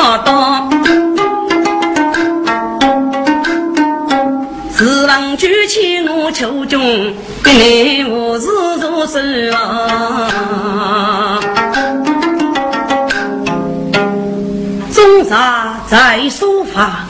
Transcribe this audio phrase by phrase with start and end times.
[0.00, 0.68] 要。
[4.72, 6.80] 自问举起我秋中，
[7.42, 8.46] 跟你我是
[8.80, 11.38] 如此啊。
[14.92, 17.04] 终杀在书法，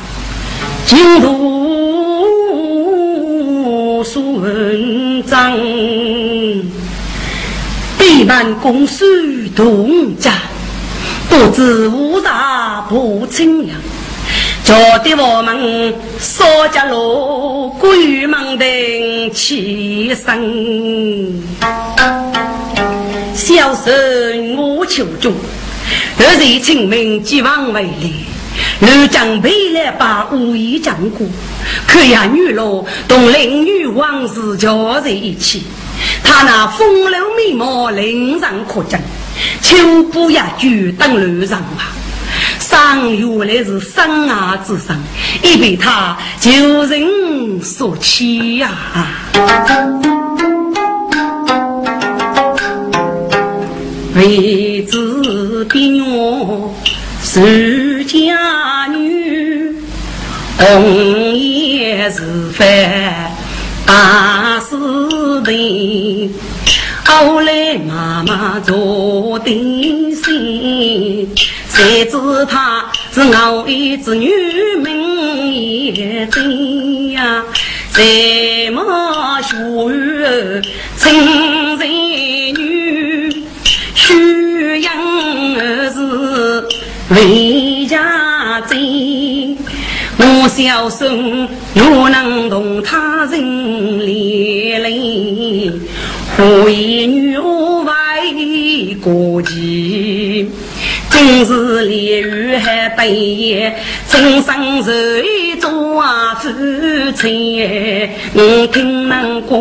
[0.84, 1.30] 今读
[4.02, 5.56] 书文章。
[7.96, 9.04] 北门公书
[9.54, 10.32] 同家，
[11.28, 12.09] 不知无
[12.90, 13.78] 不清凉。
[14.64, 21.40] 叫得我们少家路鬼门灯起身，
[23.32, 25.32] 小生我求助，
[26.18, 27.88] 二日清明即往回来，
[28.80, 31.24] 刘将回来把武艺讲过，
[31.86, 35.62] 可呀女罗同邻女往事交在一起，
[36.24, 38.98] 他那风流美貌令人可憎，
[39.62, 41.92] 秋不呀就等路上吧。
[42.70, 44.96] 生原来是生啊之生，
[45.42, 48.70] 一被他旧人所欺呀。
[54.14, 56.72] 为子边我
[57.24, 59.74] 是家女，
[60.56, 62.86] 红颜是非
[63.84, 64.76] 大是
[65.50, 66.32] 定。
[67.04, 71.28] 后来妈妈做定心。
[71.68, 74.30] 谁知她是我一子女，
[74.82, 77.42] 名也真呀！
[77.90, 78.02] 在
[78.70, 79.56] 么学
[79.88, 80.62] 院
[80.96, 83.44] 亲才女，
[83.94, 84.92] 需养
[85.56, 86.68] 儿子
[87.08, 88.78] 为家珍。
[90.22, 95.72] 我小孙若能同他人连累，
[96.36, 97.42] 何以女儿
[97.84, 100.50] 为国计？
[101.08, 103.74] 今日连雨还半夜，
[104.08, 104.90] 真生愁
[105.58, 105.70] 做
[106.34, 108.08] 夫妻。
[108.34, 109.58] 我听人过，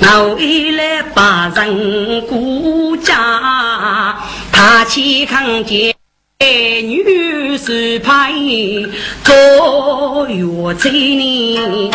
[0.00, 4.16] 我一来把人顾家，
[4.50, 5.94] 他去看见
[6.40, 8.32] 女婿派
[9.22, 11.90] 做月子呢。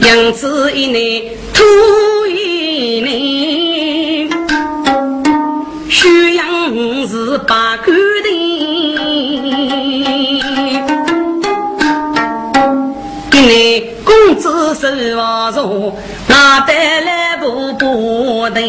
[0.00, 1.22] 杨子一年，
[1.52, 1.62] 土
[2.28, 4.30] 一年。
[5.88, 6.44] 宣阳
[7.08, 8.28] 是八官的，
[13.30, 15.96] 给你工资是王座，
[16.28, 18.60] 那带来不不的。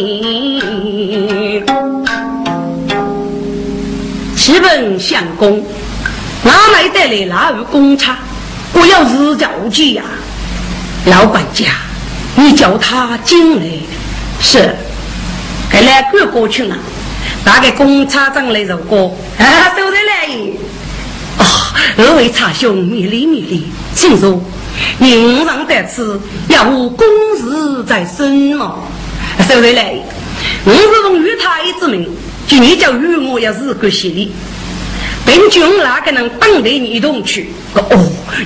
[4.36, 5.64] 启本相公，
[6.44, 8.18] 哪来带来那位公差？
[8.74, 10.04] 我要日叫去呀！
[11.06, 11.68] 老管家，
[12.36, 13.66] 你叫他进来。
[14.42, 14.76] 是，
[15.72, 16.76] 给来个过去了。
[17.46, 20.28] 大概公差长来如果啊，收得来。
[21.38, 21.46] 哦，
[21.98, 24.42] 二位差兄，米里米里，请坐。
[24.98, 26.20] 您上得此，
[26.50, 27.08] 要无公
[27.46, 28.80] 事在身哦。
[29.48, 29.96] 收得来。
[30.66, 32.10] 我是奉于太之命，
[32.48, 34.32] 今日叫与我要是个协力。
[35.26, 37.50] 本君哪个能等待你同去？
[37.76, 37.82] 哦，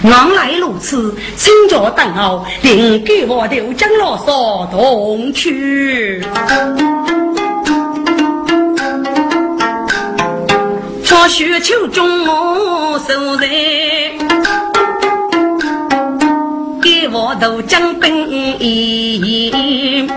[0.03, 6.23] 原来如此，请教等候，另给我刘江老少同去。
[11.27, 13.47] 雪秋中我守在，
[17.11, 20.07] 我都将兵一。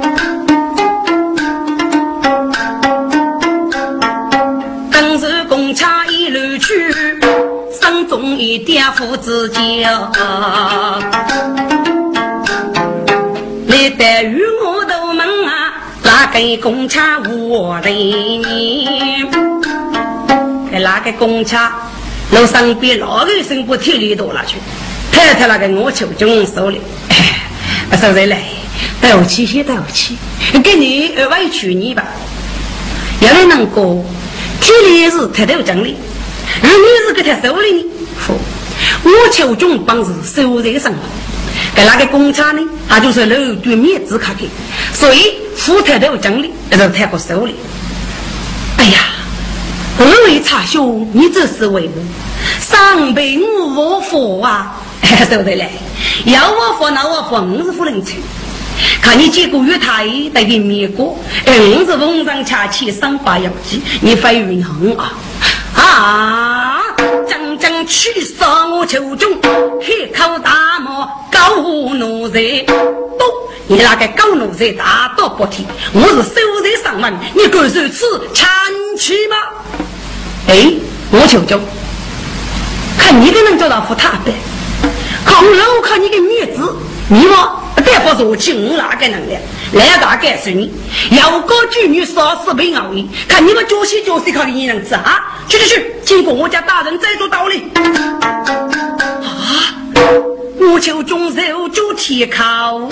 [4.90, 6.92] 当时公差一路去，
[7.80, 9.60] 山中一点父子家。
[13.66, 15.74] 你得与我都门啊，
[16.04, 19.26] 哪个公差我的你。
[20.70, 21.72] 那个公差，
[22.32, 24.56] 路上比哪个生不体力多了去？
[25.12, 26.80] 太太那个我求中手里，
[27.90, 28.42] 不收人来，
[29.00, 30.16] 带我去先带我去，
[30.64, 32.04] 给你额外取你吧。
[33.20, 34.04] 要你能够
[34.60, 35.94] 体力是太太讲的，
[36.62, 37.84] 而你是给他手里呢？
[39.04, 40.92] 我求中帮是收在上，
[41.74, 44.48] 给那个公差呢，他就是楼对面子卡的，
[44.92, 47.54] 所以副太太讲的，是太过手里。
[48.78, 48.98] 哎呀！
[49.98, 51.92] 二位差兄，你这是为何？
[52.60, 54.80] 上辈我佛啊，
[55.28, 55.70] 对得来？
[56.24, 58.14] 要我佛那我佛，我是不能吃。
[59.00, 65.12] 看你几个月太得给灭国，哎，我是逢上恰起三八要计，你非云横啊！
[65.74, 66.80] 啊！
[67.28, 69.30] 将将去杀我求中，
[69.80, 71.60] 黑口大骂高
[71.94, 73.24] 奴才，都
[73.66, 78.48] 你那个高奴才大刀不提，我是守在上门，你敢如此强
[78.96, 79.36] 欺吗？
[80.48, 80.72] 哎，
[81.10, 81.60] 我求求，
[82.98, 84.32] 看你个能做到服他的，
[85.24, 86.74] 靠望楼看你个女子，
[87.08, 89.38] 你我大夫说请哪个能力？
[89.72, 90.72] 来大概是你，
[91.10, 95.40] 要个举女杀死被熬的，看你们脚西脚西靠你能治啊？
[95.48, 97.64] 去去去，经过我家大人再做道理。
[97.74, 97.82] 啊！
[100.60, 102.88] 我求中手就铁靠，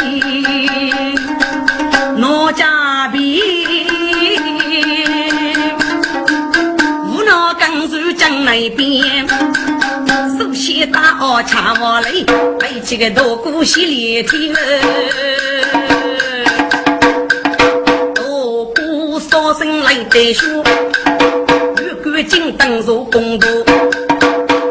[2.22, 3.22] 我家边
[7.06, 9.26] 无脑刚入江那边。
[10.80, 12.24] 手写大号掐我泪，
[12.58, 14.50] 背起个大鼓洗连天
[18.14, 20.48] 大鼓哨声来得响，
[21.82, 23.46] 玉冠金灯如公道，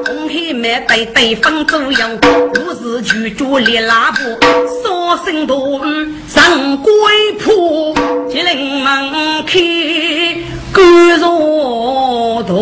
[0.08, 2.00] 红黑满带带风左右，
[2.56, 4.18] 我是举着烈喇叭，
[4.84, 5.54] 哨声大，
[6.28, 6.92] 上归
[7.40, 7.94] 坡，
[8.28, 9.12] 吉林门
[9.46, 9.60] 开
[10.74, 12.56] 干若道。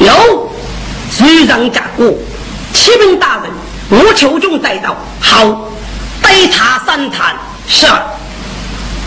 [0.00, 0.50] 有，
[1.10, 2.10] 随上家过，
[2.72, 3.50] 启禀大人，
[3.90, 5.70] 我求中带到，好，
[6.22, 7.36] 带他三坛。
[7.68, 7.86] 是，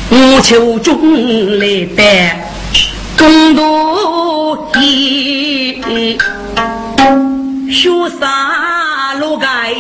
[0.10, 2.48] 我求中来带，
[3.18, 5.82] 中多一，
[7.72, 7.90] 学
[8.20, 9.74] 啥路该，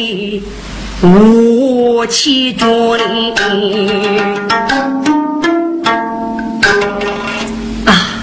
[1.01, 2.68] 我起着
[7.86, 8.18] 啊，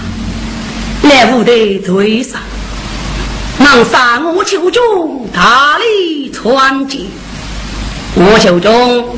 [1.03, 2.41] 来舞台最上。
[3.73, 6.99] 能杀我求中大力传接，
[8.15, 9.15] 我求中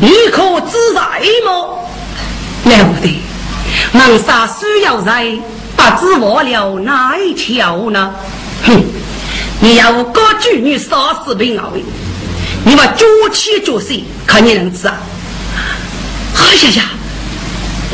[0.00, 1.00] 你可自在
[1.44, 1.84] 么？
[2.64, 3.20] 了不得，
[3.90, 5.36] 能杀需要在，
[5.76, 8.14] 不知忘了哪一条呢？
[8.62, 8.80] 哼，
[9.58, 11.82] 你要个举女杀死平二位，
[12.64, 14.96] 你把脚起脚碎，看你能治啊？
[16.36, 16.84] 哎呀呀，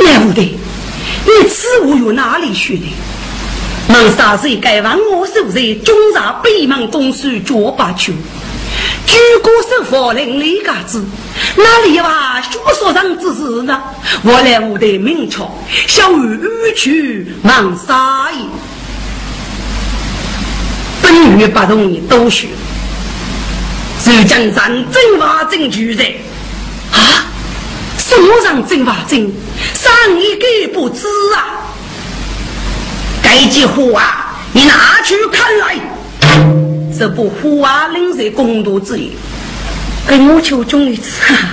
[0.05, 0.43] 了不得，
[1.25, 2.85] 你此物由哪里去的？
[3.89, 8.13] 孟杀谁该往我手在中上北门公署脚把球，
[9.07, 11.03] 举国守法令李家子，
[11.57, 12.39] 哪里有啊？
[12.43, 13.81] 学说上之事呢？
[14.23, 15.51] 我来我的明朝，
[15.87, 18.39] 小雨欲去孟杀也。
[21.01, 22.49] 本月不同意都学，
[24.05, 26.05] 是江山真话真句在
[26.93, 27.25] 啊？
[27.97, 29.33] 什么上真话真？
[29.75, 29.91] 上
[30.21, 31.68] 一个不知啊？
[33.29, 35.77] 该句话你拿去看来，
[36.99, 39.11] 这不华令在公道之言，
[40.07, 41.11] 跟我求中的字，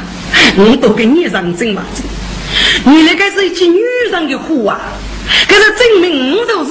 [0.56, 1.84] 你都给你认真嘛？
[2.86, 4.80] 你那个是一句女人的话，
[5.50, 6.70] 这是证明你就是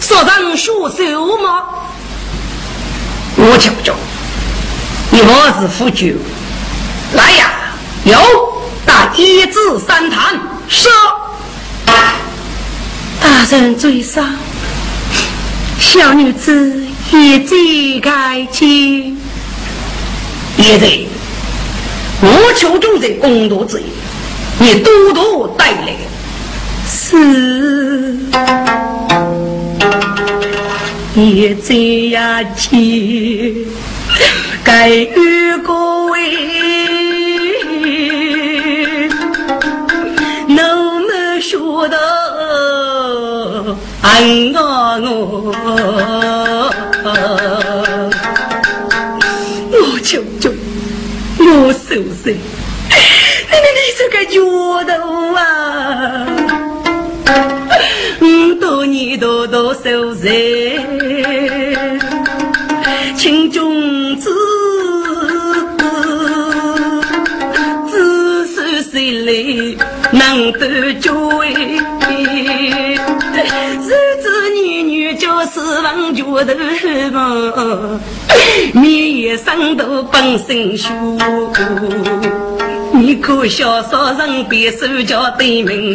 [0.00, 1.64] 说人学手吗？
[3.34, 3.92] 我求求
[5.10, 6.16] 你，我是夫君，
[7.14, 7.50] 来呀，
[8.04, 8.16] 有
[8.86, 10.92] 打一字三弹，说。
[13.24, 14.22] 大人追杀，
[15.78, 17.56] 小女子一再
[18.02, 19.18] 改进。
[20.58, 20.86] 现在
[22.20, 23.84] 我求中在公道之意，
[24.58, 25.96] 你多多带来。
[26.86, 28.14] 是，
[31.14, 31.74] 也在
[32.10, 33.66] 呀，亲，
[34.62, 36.93] 该与各位。
[44.06, 44.20] 爱
[44.52, 45.50] 我，
[49.72, 50.52] 我求求，
[51.38, 52.34] 我受受，你
[53.50, 54.36] 你你这个脚
[54.84, 54.92] 头
[55.34, 55.40] 啊，
[58.20, 58.24] 五
[58.60, 60.78] 多年多多受罪，
[63.16, 64.30] 情中子，
[67.90, 69.32] 子是谁来
[70.12, 71.14] 能得救？
[71.42, 71.80] 日
[76.14, 78.00] 就是王家头嘛，
[78.72, 80.88] 你一生都本身修，
[82.92, 85.94] 你可笑说人别手脚对门，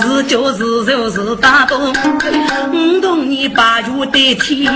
[0.00, 4.66] 是教是肉是大多，我同你把肉代替，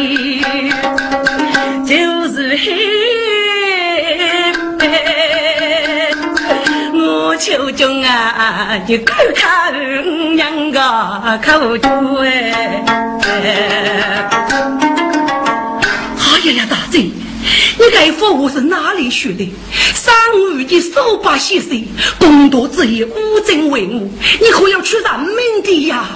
[1.85, 1.95] 就
[2.29, 2.73] 是嘿。
[7.39, 9.71] 秋中啊，你看看
[10.37, 10.81] 两个
[11.45, 13.06] 口猪哎！
[13.29, 13.33] 哎
[16.45, 19.53] 呀呀，大贼，你该服我是哪里学的？
[19.95, 21.71] 三五的手把血色，
[22.21, 24.09] 公道之意，无证为我，
[24.41, 26.07] 你可要出人命的呀？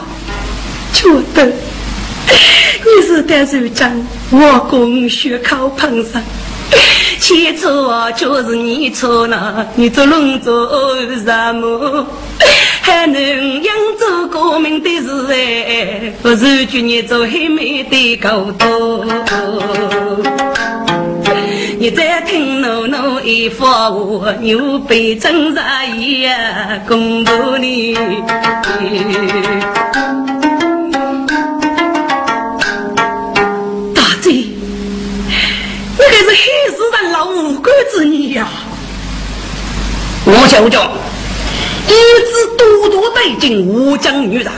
[0.93, 3.91] 觉得你是单手将
[4.31, 6.23] 我公学靠碰上。
[7.19, 12.07] 起错就是你错了，你做龙做什么？
[12.83, 19.05] 还能扬州革命的事哎，不是祝你做黑妹的高度。
[21.79, 25.61] 你再听奴奴一番话，牛背真实
[26.21, 27.95] 呀，公道你。
[33.95, 36.35] 大姐，你还是黑
[36.71, 38.47] 市上老五官之女呀！
[40.27, 40.79] 我舅舅，
[41.91, 44.53] 一直多多带进吴江女人，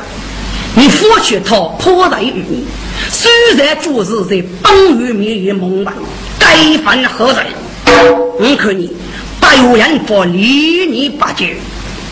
[0.77, 2.67] 你夫婿他破财于你，
[3.11, 5.91] 虽然就是在帮于灭于蒙昧。
[6.39, 7.43] 该犯何罪？
[7.87, 8.93] 我看你
[9.41, 11.47] 不有人佛离你八九，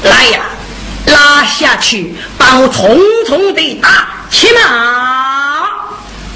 [0.05, 0.41] 来呀，
[1.07, 5.69] 拉下去，把我重重的打起码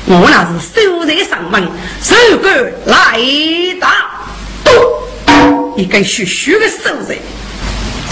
[0.07, 1.63] 我那是守在上门，
[2.03, 3.19] 手杆来
[3.81, 4.11] 打，
[4.65, 5.75] 咚！
[5.77, 7.17] 一根虚虚的手在，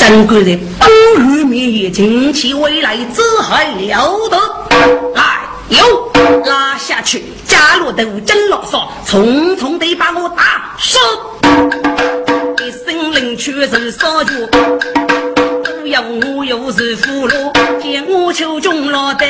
[0.09, 0.87] 整个人暴
[1.21, 4.37] 雨灭也惊起未来，只还了得！
[5.15, 6.13] 来，有
[6.45, 7.25] 拉下去。
[7.47, 10.99] 加入斗争牢骚，匆匆地把我打死。
[12.59, 14.47] 一声令去是杀绝，
[15.63, 19.29] 不要我又是俘虏，见我求中落单，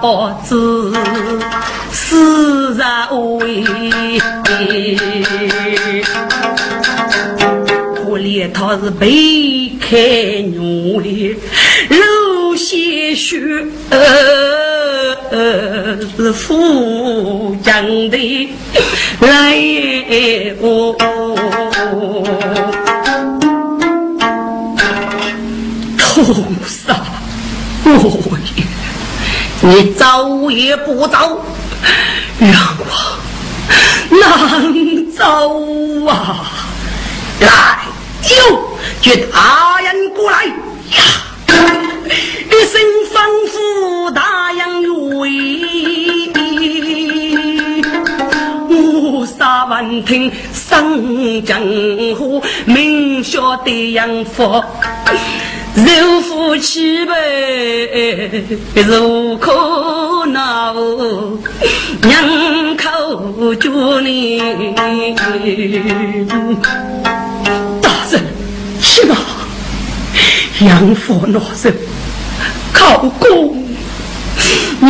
[0.00, 0.92] 朱家包子
[1.92, 3.64] 死在位。
[8.16, 9.96] 连他是被开
[10.42, 11.36] 牛的，
[11.88, 13.38] 流鲜血，
[16.16, 18.48] 是富江的
[19.20, 19.56] 来
[20.60, 20.94] 哦。
[25.96, 26.22] 屠
[26.66, 27.02] 杀
[27.84, 27.90] 我
[28.54, 28.62] 也，
[29.62, 31.44] 你走也不走，
[32.38, 33.18] 让我
[34.10, 36.46] 难走啊！
[37.40, 37.48] 来。
[38.28, 40.52] 哟，叫大人过来呀！
[41.48, 43.14] 一声吩
[43.50, 44.82] 咐，大洋
[45.18, 45.30] 威，
[48.68, 51.60] 五杀万听声江
[52.16, 54.64] 湖，名晓的杨佛，
[55.76, 60.74] 肉夫妻辈如可恼，
[62.02, 64.40] 两口叫你。
[68.80, 69.16] 是啊，
[70.60, 71.74] 养父老人
[72.72, 73.64] 考公
[74.80, 74.88] 女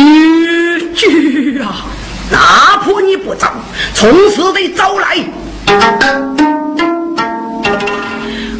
[0.95, 1.85] 婿啊，
[2.31, 3.47] 哪怕你不走，
[3.93, 5.17] 从此得走来。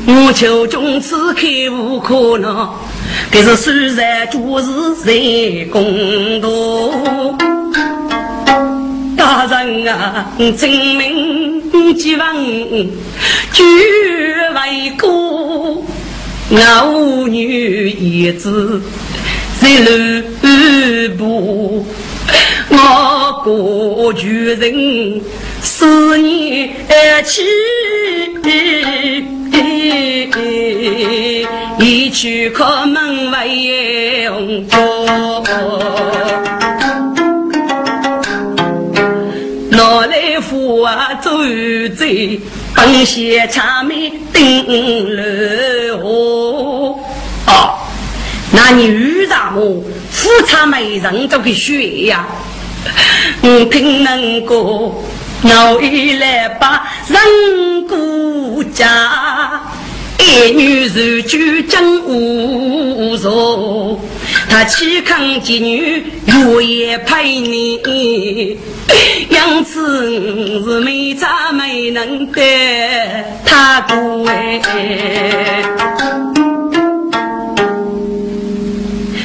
[0.07, 2.69] 我求中此刻无可能，
[3.31, 6.49] 可是虽然诸事在公道，
[9.15, 12.25] 大人啊，证明几问。
[13.53, 18.81] 举为歌，我无女一子
[19.59, 20.23] 在路
[21.17, 21.85] 步，
[22.69, 25.21] 我过举人
[25.61, 26.69] 思念
[27.25, 27.43] 起，
[31.79, 33.47] 一去靠门外
[34.29, 34.77] 红烛，
[39.69, 41.31] 拿来福啊走
[41.95, 42.05] 走。
[42.75, 46.97] 本县茶梅顶楼
[47.45, 47.77] 哦，
[48.51, 52.25] 那你遇上我富茶美人这个学呀？
[53.41, 55.03] 我听能过，
[55.43, 59.59] 我一来把人顾家。
[60.19, 63.99] 一女如酒真无数，
[64.47, 67.81] 他岂肯妓女月夜陪你？
[69.29, 72.41] 因此是没咋没能得
[73.43, 74.61] 他过哎。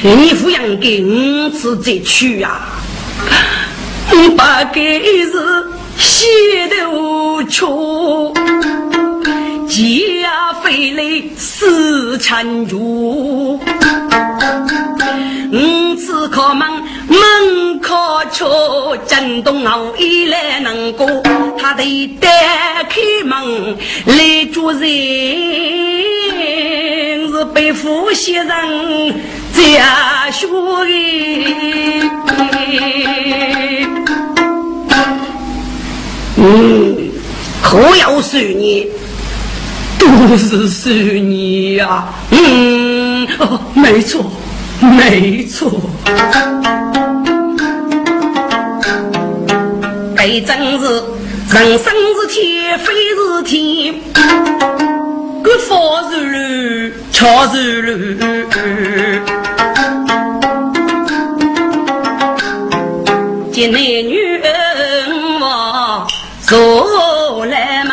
[0.01, 2.59] 你抚养给五次再娶呀？
[4.35, 5.33] 八给是
[5.97, 6.25] 血
[6.69, 8.33] 头出。
[9.67, 11.03] 家飞来
[11.37, 13.59] 四千竹，
[15.51, 16.67] 五次开门
[17.07, 17.93] 门开
[18.31, 21.05] 敲，震动后一来能过，
[21.59, 22.27] 他得打
[22.89, 24.79] 开门来住人，
[27.31, 28.47] 是被夫袭人
[29.53, 32.07] 家学的。
[36.37, 37.11] 嗯，
[37.61, 38.87] 可要是你。
[39.99, 44.23] 都是是你呀，嗯，哦，没错，
[44.79, 45.71] 没错。
[50.45, 50.85] 真是
[51.51, 51.91] 人生
[52.21, 53.95] 是天，非是天。
[55.43, 56.13] 官方是
[56.89, 57.91] 路，巧是路。
[63.51, 64.45] 见男女我
[66.87, 67.91] 坐来忙，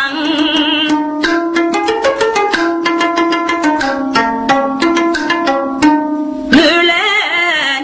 [6.50, 6.94] 男来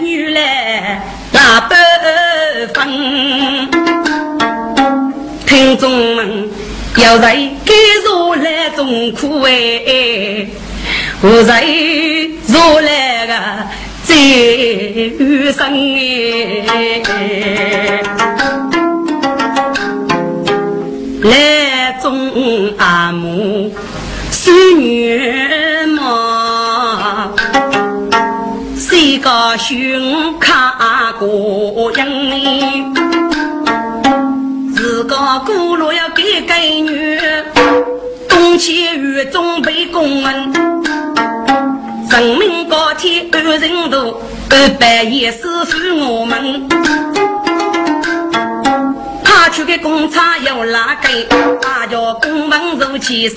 [0.01, 1.75] 女来大不
[2.73, 2.87] 分，
[5.45, 6.49] 听众们
[6.95, 7.73] 要在该
[8.05, 10.47] 坐来中苦哎，
[11.21, 11.67] 我在
[12.47, 13.33] 坐来个。
[14.03, 15.61] 在余生
[16.67, 17.01] 哎，
[21.23, 23.71] 来中阿母
[24.31, 27.29] 是女嘛，
[28.75, 32.91] 谁个胸卡过人？
[34.73, 37.19] 自个过路要给给女，
[38.27, 40.51] 东去雨中被公安。
[42.09, 46.67] 人民高铁二人多，二百也是负我们。
[49.43, 51.23] 他去给工厂要拉给，
[51.59, 53.35] 大家公文如起身。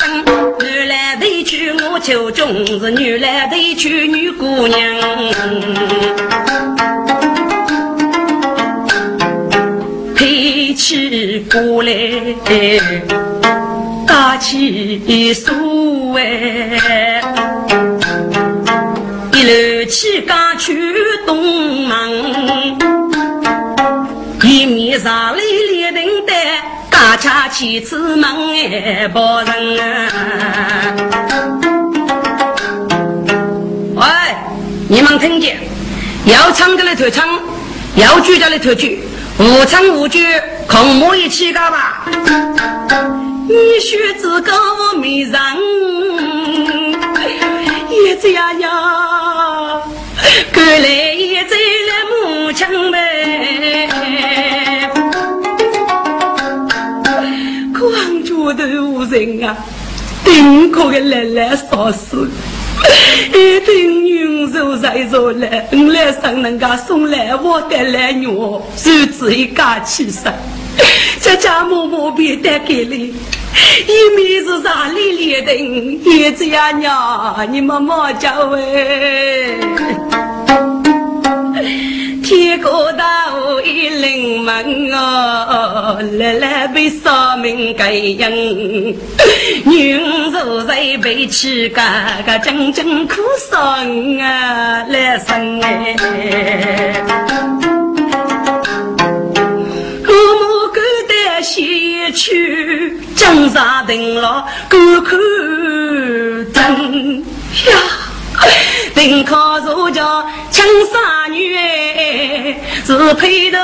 [0.61, 4.79] 女来得去我求中，是女来得去女姑娘。
[10.15, 11.95] 提起过来，
[14.07, 15.55] 打起手
[16.19, 17.23] 哎。
[19.47, 20.95] 楼起刚去
[21.27, 22.94] 东门，
[24.67, 28.25] 面上来列人带，大家去出门
[28.55, 29.83] 哎，报人啊！
[33.97, 34.05] 喂，
[34.89, 35.59] 你们听见？
[36.27, 37.29] 要唱的来头唱，
[37.97, 39.03] 要举的来头举，
[39.39, 40.27] 无唱无举，
[40.67, 42.07] 空我一起干吧？
[43.47, 45.33] 你学这个我没人，
[48.05, 48.69] 也这样呀。
[50.53, 53.89] 赶来也走了母亲呗，
[58.55, 59.57] 广州的人啊，
[60.25, 62.31] 顶可个来来少死，
[63.33, 70.33] 一定云手在手来，我来上人家送来我带来肉，日子一家起身，
[71.21, 73.15] 家家默默别带给你。
[73.87, 75.55] 一面是啥里里的，
[76.11, 79.59] 叶子呀娘，你们莫叫喂。
[82.25, 88.97] 天高大我一领门哦，来来被扫命盖印，
[89.67, 89.93] 女
[90.33, 93.17] 如在被乞丐个真真苦
[93.51, 95.95] 生啊来生哎。
[101.43, 105.19] 西去江山定了，高看
[106.55, 107.19] 真
[107.67, 108.04] 呀！
[109.05, 113.59] 定靠如家青纱女哎，是配头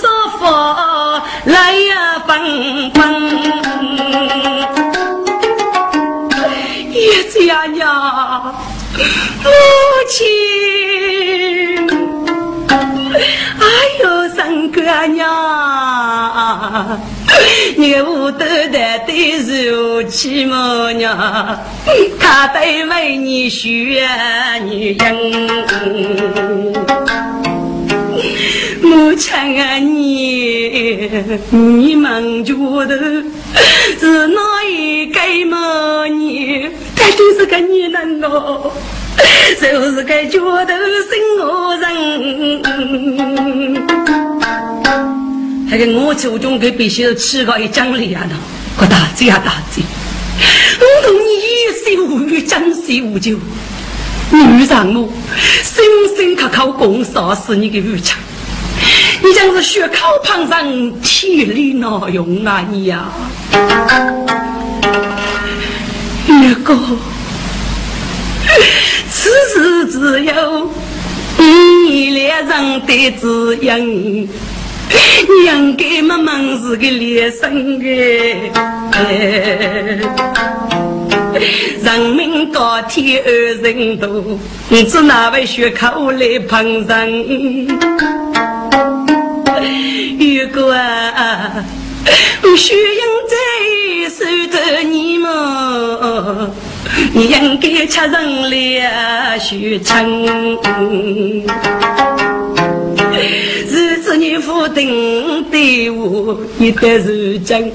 [0.00, 3.00] 说法来呀奔奔。
[6.92, 8.54] 叶子呀娘，
[9.42, 9.50] 母
[10.08, 10.24] 亲，
[13.58, 13.66] 哎
[14.04, 15.26] 呦，三哥娘。
[17.76, 21.16] 你屋头的对如起么娘，
[22.18, 23.98] 他对为你需
[24.64, 25.16] 女人。
[28.82, 31.10] 母亲啊，你
[31.50, 32.54] 你们觉
[32.86, 32.96] 得
[33.98, 36.06] 是哪一个么？
[36.08, 38.72] 你他就是个女人哦，
[39.60, 40.74] 就是个觉得
[41.08, 41.86] 生活人。
[45.70, 48.28] 还给我手中给必须吃个一张脸啊！
[48.76, 49.84] 我大嘴啊大嘴，
[50.80, 51.28] 我同你
[51.64, 53.38] 有羞无语，真是无救。
[54.32, 55.08] 你遇上我
[55.62, 55.84] 辛
[56.16, 58.16] 辛苦苦工杀死你的母亲，
[59.22, 63.08] 你将是血口旁人，体力哪用啊你呀？
[66.26, 66.76] 月哥，
[69.08, 70.68] 此事只有
[71.38, 74.28] 你两人的指引。
[75.44, 77.80] 娘给妈妈是个连生
[78.92, 79.00] 哎，
[81.82, 87.66] 人民高铁二人多，你知哪位学口来碰人？
[90.18, 91.64] 如果啊，
[92.56, 93.34] 血印在
[94.10, 94.54] 手头，
[94.88, 95.30] 你们
[97.12, 100.26] 你应该吃人了许成。
[103.68, 107.72] 日子你负定对我，你得如今，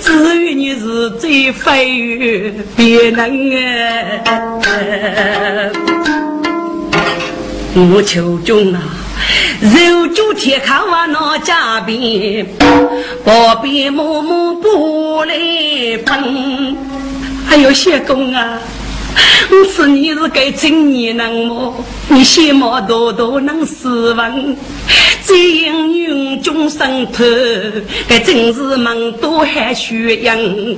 [0.00, 3.60] 至于你是最飞越别能啊！
[7.76, 8.80] 我求君啊，
[9.60, 12.46] 肉酒铁炕啊，那家边，
[13.24, 13.30] 不
[13.62, 15.34] 必默默不来
[16.06, 16.76] 碰。
[17.54, 18.58] 还有谢公啊，
[19.48, 21.72] 我是你是该正年人么？
[22.08, 24.56] 你羡慕多多能斯文，
[25.24, 27.22] 只因云中生头，
[28.08, 30.76] 该真是梦多还虚应。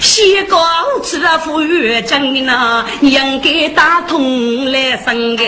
[0.00, 0.58] 西高
[1.04, 5.44] 吃了富裕真呐，应该打通来生个。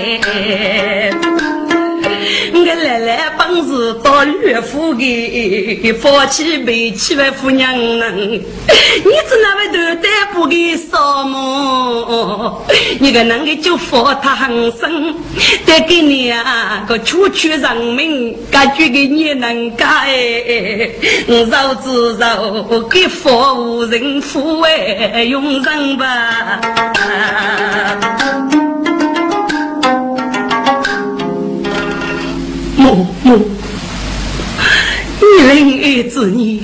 [2.50, 8.32] 我来来本事到岳父的，放弃背弃为夫娘人。
[8.98, 10.47] 你只那位头戴不
[10.88, 12.62] 给扫么？
[12.98, 15.14] 你个能给就佛他很深，
[15.66, 20.90] 得给你啊个区区人民，感觉给你能干哎，
[21.50, 26.60] 绕子绕给佛无人扶哎，用人吧。
[32.76, 33.38] 母母，
[35.20, 36.60] 你临爱之年，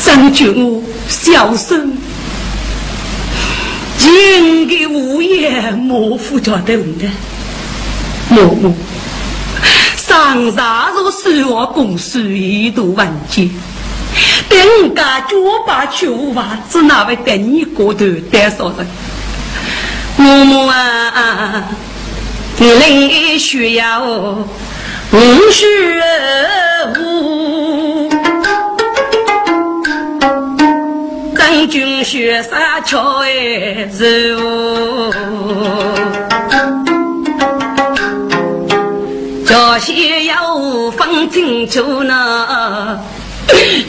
[0.00, 1.96] 张君孝顺，
[4.04, 7.08] 今个无言莫负着等的。
[8.28, 8.74] 母母，
[9.96, 13.48] 上茶如水我公输一度万劫，
[14.46, 15.36] 等家脚
[15.66, 18.86] 把秋娃子那位等你过头带少人。
[20.18, 21.64] 母母啊，
[22.58, 24.02] 你临爱需要。
[25.12, 25.18] 五
[25.50, 25.64] 十
[26.98, 27.73] 五，
[31.66, 34.04] 军血洒桥哎走，
[39.46, 43.00] 这些要分清楚呢，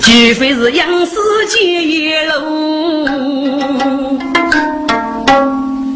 [0.01, 1.15] 除非是杨氏
[1.49, 3.07] 结一路，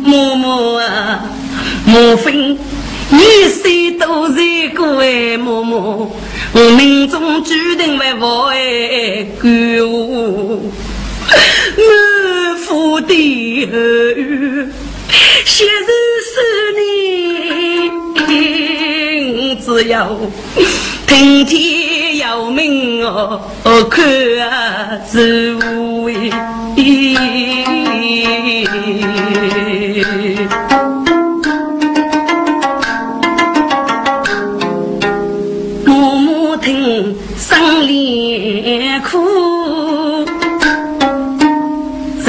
[0.04, 1.24] 默默啊，
[1.86, 2.58] 莫非？
[3.12, 4.42] 一岁都在
[4.76, 6.12] 过哎，默默，
[6.54, 9.50] 我命中注定为我哎，干
[11.78, 11.82] 我，
[12.52, 13.14] 我父的
[13.66, 14.68] 儿女，
[15.46, 15.90] 昔日
[16.26, 16.36] 是
[18.28, 19.98] 你，只要
[21.08, 23.42] 听天由命哦，
[23.90, 24.04] 看
[25.12, 25.56] 是
[26.04, 26.32] 为。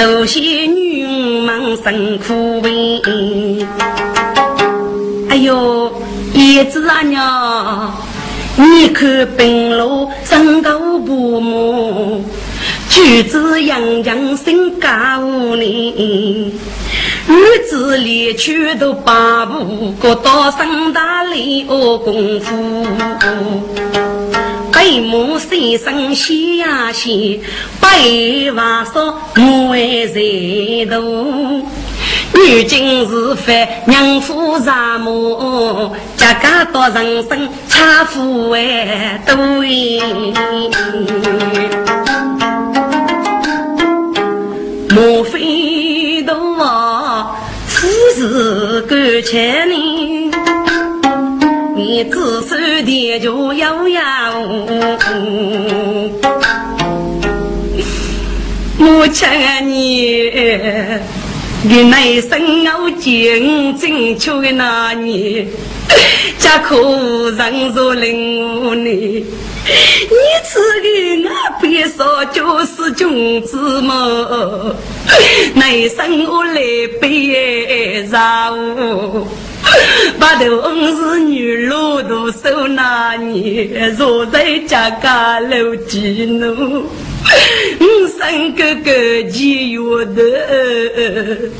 [0.00, 1.04] 受些女
[1.42, 3.02] 们生苦为。
[5.28, 5.92] 哎呦，
[6.32, 7.94] 叶子啊娘，
[8.56, 12.24] 你看本路身高不木，
[12.88, 14.88] 举子洋洋身高
[15.20, 16.50] 五年。
[17.28, 22.86] 日子里去都把不过到上大里哦功夫。
[24.80, 27.42] 白母先生洗呀洗，
[27.82, 30.20] 白娃说母爱在
[30.88, 31.66] 度。
[32.32, 35.94] 如今是非娘夫啥么？
[36.16, 39.36] 家家多人生差夫哎多
[44.88, 47.36] 莫非都我
[47.68, 50.30] 此事干欠你？
[51.76, 54.00] 你只手提着摇摇，
[58.78, 60.30] 我劝你，
[61.62, 65.46] 你内生我见证求的那年，
[66.38, 66.76] 家可
[67.32, 68.88] 人若领你，
[69.66, 70.88] 你此个
[71.28, 74.74] 我别说就是君子么？
[75.54, 76.60] 内生我来
[77.00, 79.26] 背啥物？
[80.18, 86.84] 把头翁是女老多手拿捏，坐在家家楼几奴，
[87.80, 87.84] 五
[88.18, 88.90] 生哥哥
[89.30, 89.80] 几月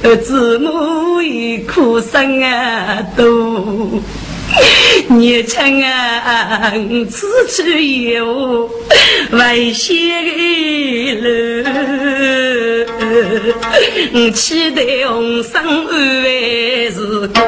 [0.02, 4.00] 的，子母一哭声啊多。
[5.08, 6.72] 年轻啊，
[7.08, 8.70] 此处有
[9.32, 9.96] 危险
[11.22, 11.62] 的
[14.12, 15.54] 路，期待红生
[15.86, 17.40] 安慰是故。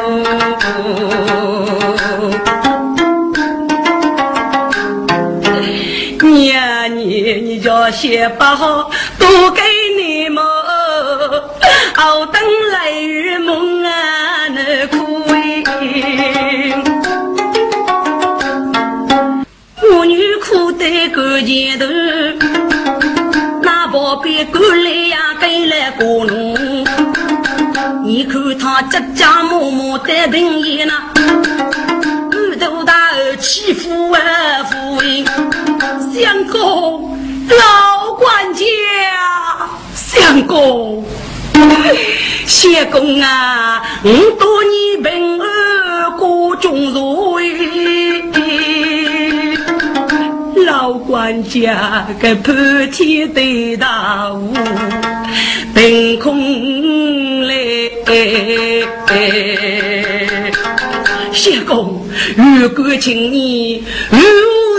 [6.28, 9.60] 娘，你你叫先把好多给
[20.82, 21.86] 得个街头，
[23.62, 26.84] 那宝贝过来呀，给来过侬。
[28.04, 30.94] 你看他家家默默的人也呐，
[32.32, 34.20] 木头大儿欺负啊
[34.64, 35.24] 父亲，
[36.12, 37.16] 相公
[37.48, 38.64] 老管家，
[39.94, 41.04] 相公。
[42.44, 47.62] 相公啊，我多年平安过中瑞。
[51.12, 54.51] 老管家个潘天对大雾，
[55.75, 57.55] 凭空来。
[61.31, 62.03] 谢公，
[62.35, 64.18] 如果请你，如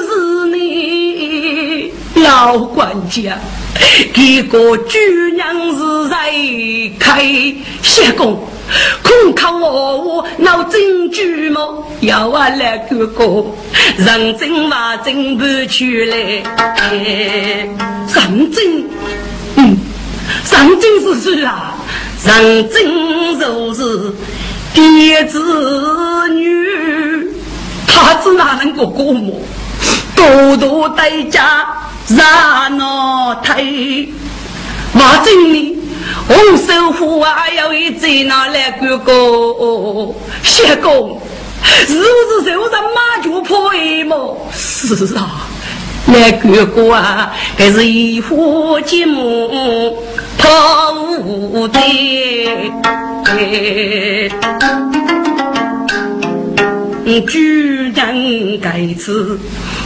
[0.08, 3.38] 是你老管家。
[4.12, 4.98] 这个主
[5.36, 7.24] 娘是谁开？
[7.84, 8.44] 谢公，
[9.02, 11.86] 空看我我闹真句么？
[12.02, 13.46] 要我来哥哥，
[13.98, 16.44] 认真话真不出来。
[18.14, 18.84] 认真，
[19.56, 19.78] 嗯，
[20.50, 21.76] 认真是谁啊？
[22.26, 24.14] 认真就是
[24.74, 25.40] 爹子
[26.30, 27.28] 女，
[27.86, 29.34] 他是哪能个哥么？
[30.16, 31.68] 多多代价。
[32.10, 34.14] 让我推，
[34.94, 35.80] 我敬你
[36.28, 39.12] 红手虎啊，要一只拿来哥哥，
[40.44, 41.22] 谢公，
[41.64, 44.48] 是不是手上马脚破一么？
[44.54, 45.48] 是啊，
[46.08, 49.98] 来哥哥啊，这是一户金木
[50.38, 51.80] 破屋的，
[57.22, 57.40] 主
[57.96, 59.40] 人该次。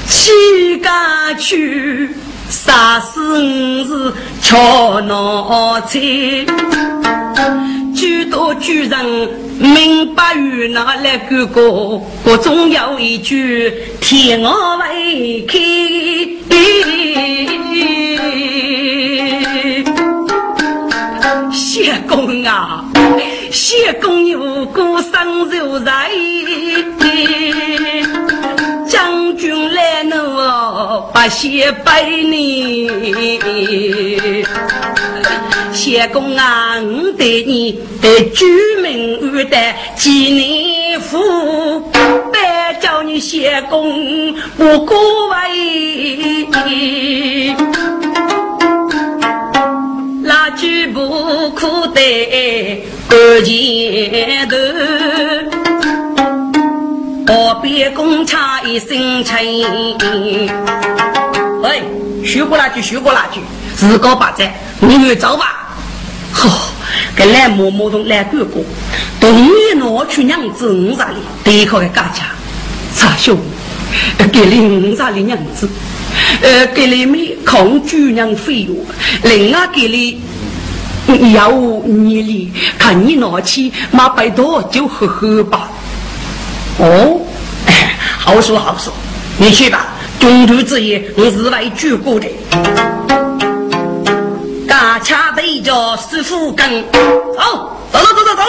[0.07, 2.09] 起家去，
[2.49, 5.99] 杀死五是俏闹菜。
[7.95, 11.61] 诸多举人明白于那来哥哥，
[12.23, 15.57] 我总有一句替我未开。
[21.51, 22.85] 谢公啊，
[23.51, 26.09] 谢公有过生如在。
[28.97, 32.89] 将军来了，不谢拜你。
[35.71, 38.43] 谢公啊，我对你的居
[38.81, 41.19] 民二代纪念福，
[42.33, 46.47] 拜叫你谢公不过位。
[50.23, 55.66] 那句不可得过前头。
[57.47, 59.37] 我别公差一声称，
[61.63, 61.81] 哎，
[62.25, 63.39] 学过那句，学过那句，
[63.73, 65.69] 自告八载，你们走吧。
[66.33, 66.73] 好，
[67.15, 68.59] 跟来嬷嬷同来哥哥，
[69.21, 72.25] 同意拿去娘子五十里，对口个家家，
[72.93, 73.37] 差兄，
[74.29, 75.69] 给你五十里娘子，
[76.41, 78.75] 呃，给你们抗主人费用，
[79.23, 81.49] 另外给你要
[81.85, 85.69] 你里，看你拿起马百多就喝喝吧。
[86.79, 87.19] 哦，
[88.27, 88.91] 好说好说，
[89.37, 89.87] 你去吧。
[90.19, 92.27] 中途之夜，我是来救过的。
[94.67, 96.99] 大家对着师傅跟，走
[97.89, 98.43] 走走走走走，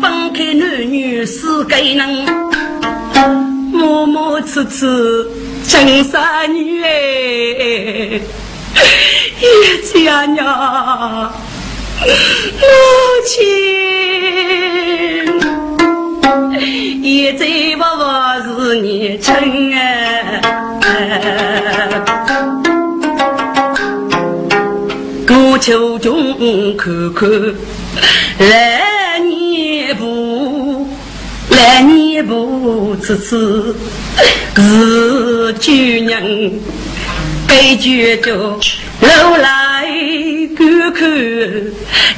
[0.00, 2.24] 分开男女是该能，
[3.72, 5.26] 默默痴痴
[5.66, 8.20] 真三女哎，
[9.40, 11.32] 一家娘，
[11.98, 12.62] 母
[13.26, 13.40] 亲。
[17.02, 18.04] 一再不我
[18.44, 19.80] 是你亲啊，
[25.26, 27.28] 过秋中看看
[28.38, 30.88] 来年步，
[31.50, 33.74] 来年步次次
[34.54, 35.72] 是旧
[36.06, 36.60] 人，
[37.46, 38.32] 悲剧着
[39.00, 39.86] 楼来
[40.56, 41.08] 看看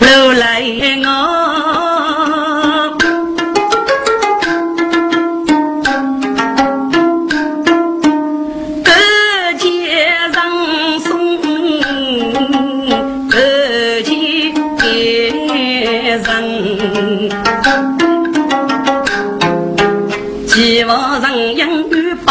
[0.00, 0.62] 楼来
[1.04, 2.11] 我。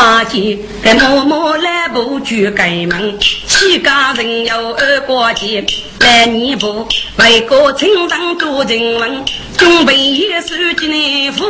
[0.01, 5.63] 八戒在默默来步举开门，七家人有二过节，
[5.99, 6.87] 来年步
[7.19, 9.23] 为国清上做人文，
[9.59, 11.45] 准备一手吉内府，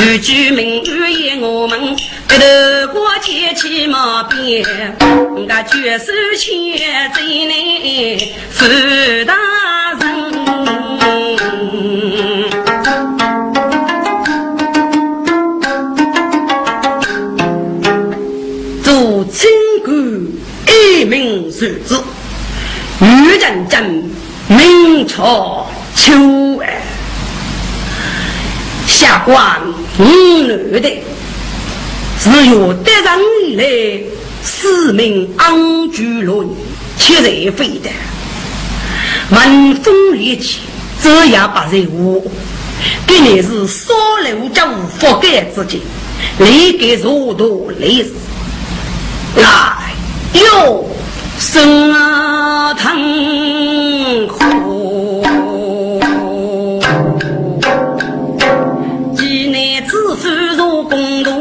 [0.00, 1.96] 与居民日夜我们，一
[2.28, 4.64] 头过节骑马鞭，
[5.00, 8.16] 我绝手牵在内
[8.52, 8.64] 傅
[9.26, 9.34] 大
[9.98, 10.17] 人。
[21.58, 22.00] 数字，
[23.00, 23.08] 女
[23.40, 24.08] 认真，
[24.46, 25.66] 明朝
[25.96, 26.12] 秋
[26.62, 26.80] 哎，
[28.86, 29.60] 下官
[29.98, 30.88] 五女的，
[32.20, 34.00] 只有得人来，
[34.44, 36.50] 四名安居乐业，
[36.96, 37.90] 七人非的，
[39.30, 40.60] 闻风烈气，
[41.02, 42.30] 这样不人物，
[43.04, 43.92] 必然是少
[44.22, 45.82] 留家务覆盖之己，
[46.38, 48.12] 立给如多累死，
[49.34, 49.92] 来
[50.34, 50.88] 哟。
[51.40, 52.90] 生啊腾
[54.28, 54.44] 火，
[59.14, 61.32] 几年子孙入公堂，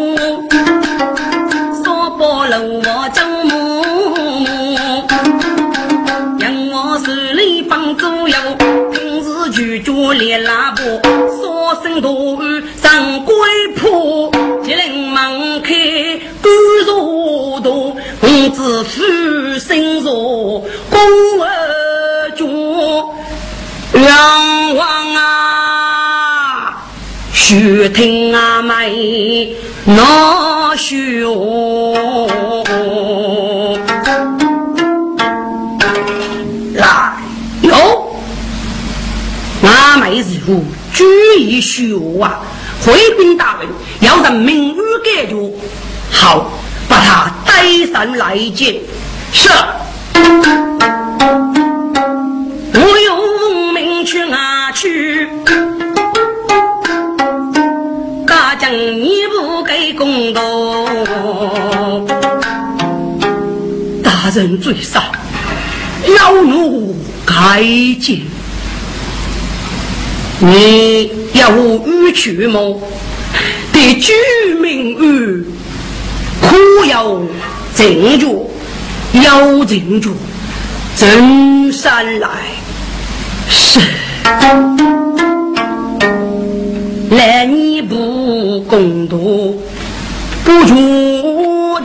[1.84, 3.82] 少保楼我张母
[4.40, 4.48] 母，
[6.40, 8.36] 让我手里放左右，
[8.92, 10.84] 平时就叫练拉布，
[11.42, 13.36] 说声大雨上官
[13.76, 14.32] 坡，
[14.64, 15.74] 吉林门开
[16.44, 17.17] 干热多。
[18.20, 19.02] 公子夫
[19.60, 21.00] 身弱，公
[21.42, 22.46] 儿脚
[23.94, 26.84] 冤枉啊！
[27.34, 30.96] 须听阿妹闹笑。
[36.76, 37.14] 来
[37.62, 38.16] 哟，
[39.64, 41.06] 阿妹是乎举
[41.40, 42.42] 一说啊？
[42.84, 43.70] 回禀大人，
[44.02, 45.36] 要人明日解决
[46.12, 46.52] 好。
[46.90, 47.30] 把他
[47.98, 48.76] 带上来见，
[49.34, 49.50] 是。
[52.76, 55.28] 我有命去哪去？
[58.28, 60.42] 大将你不给公道。
[64.04, 65.02] 大人最上，
[66.20, 67.64] 老奴开
[68.00, 68.22] 见。
[70.40, 71.52] 你要
[71.84, 72.60] 与去吗？
[73.74, 74.14] 得居
[74.62, 75.44] 民于。
[76.40, 77.20] 苦要
[77.78, 78.50] 镇住，
[79.24, 80.16] 要镇住，
[80.96, 82.28] 真山来
[83.48, 83.80] 是。
[87.12, 89.62] 来你不共度，
[90.44, 90.74] 不助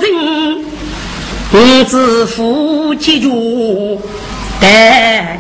[0.01, 0.65] 人，
[1.51, 4.01] 我自负记住
[4.63, 4.67] 得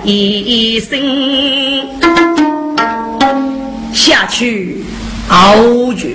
[0.04, 1.00] 一生。
[3.94, 4.84] 下去
[5.30, 5.56] 熬
[5.94, 6.08] 住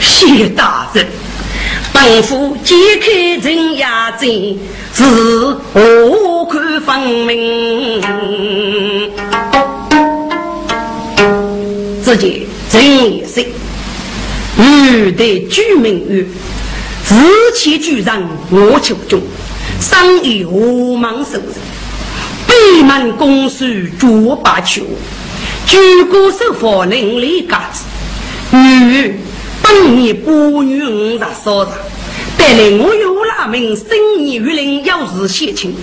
[0.00, 1.06] 谢大人。
[2.04, 4.28] 本府揭开镇压阵，
[4.92, 5.04] 是
[5.72, 8.02] 何看分明？
[12.04, 13.44] 只见陈一生，
[14.58, 16.26] 欲对居民曰
[17.06, 17.14] ：“自
[17.54, 19.22] 起居上我求中，
[19.80, 21.54] 生意何忙受人？
[22.48, 23.64] 闭门公书
[24.00, 24.82] 绝罢休，
[25.66, 27.84] 举国守法邻里家子，
[28.56, 29.14] 女。”
[29.62, 31.72] 本年八月五日早上，
[32.36, 33.86] 带来我有拉名，生
[34.24, 35.74] 年月令有事写清。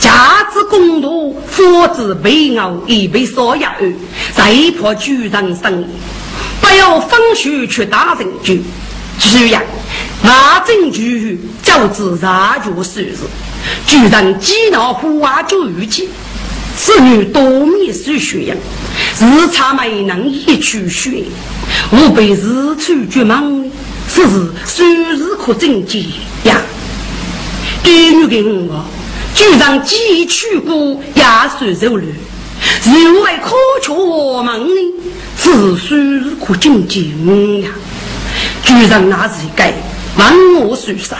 [0.00, 1.08] 家之公道，
[1.46, 3.94] 父子被熬，已被烧压案，
[4.34, 5.86] 再破居人生意，
[6.60, 8.62] 不要风雪却大人居。
[9.18, 9.62] 居呀，
[10.22, 13.14] 那证据就知杀绝数日，
[13.86, 16.06] 居人激恼虎娃就遇见。
[16.76, 18.56] 此女多面是血样，
[19.20, 21.24] 日差没能一取血。
[21.90, 23.64] 我被日出绝望，
[24.08, 26.06] 此事随时可证据
[26.44, 26.60] 呀！
[27.82, 28.84] 给女给我，
[29.34, 32.06] 就让几曲歌压碎手里，
[32.84, 34.80] 如为可却梦呢？
[35.36, 37.10] 此事随时可证据
[37.62, 37.70] 呀！
[38.64, 39.64] 就让那是一个
[40.16, 41.18] 问我受伤，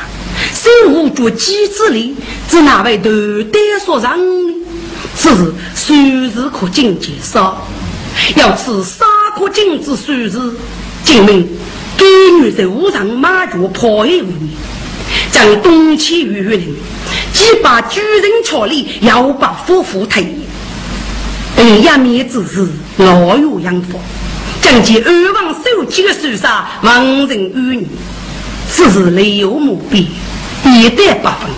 [0.55, 2.15] 手无脚几之力，
[2.49, 3.11] 只那位头
[3.53, 4.55] 戴所上呢？
[5.17, 7.67] 此事随时可证据少，
[8.37, 9.05] 要此杀。
[9.37, 10.31] 可禁止数日，
[11.05, 11.49] 今明
[11.97, 12.05] 给
[12.41, 14.51] 女手上马脚破一五年，
[15.31, 16.77] 将东迁于玉林，
[17.33, 20.45] 既把举人朝礼，又把夫妇退役。
[21.57, 22.69] 等一面之时，
[22.99, 24.01] 老有养父，
[24.61, 27.87] 将其二王手机的手杀，亡人于你。
[28.69, 30.01] 此时雷有目标，
[30.65, 31.51] 一旦不分，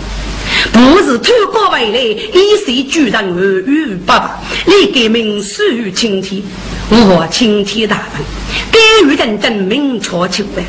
[0.71, 6.41] 不是偷过回来，一谁居然而与爸爸，你给命死于青天。
[6.89, 8.23] 我青天大人，
[8.71, 10.61] 给予人证明确求的，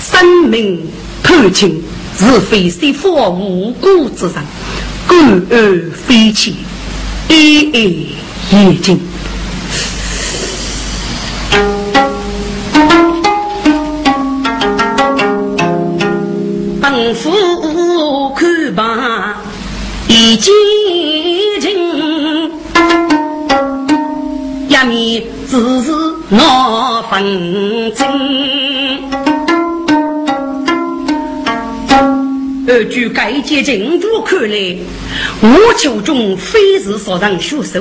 [0.00, 0.80] 生命
[1.22, 1.82] 判情
[2.18, 4.34] 是非谁负无辜之人，
[5.06, 6.56] 官而非起，
[7.28, 8.08] 一一
[8.50, 9.00] 严禁。
[18.84, 19.36] 看罢
[20.08, 20.52] 已经。
[25.48, 25.92] 只是
[26.30, 28.06] 闹纷争，
[32.66, 34.76] 而据该界进度看来，
[35.40, 37.80] 我求中非是所让学手。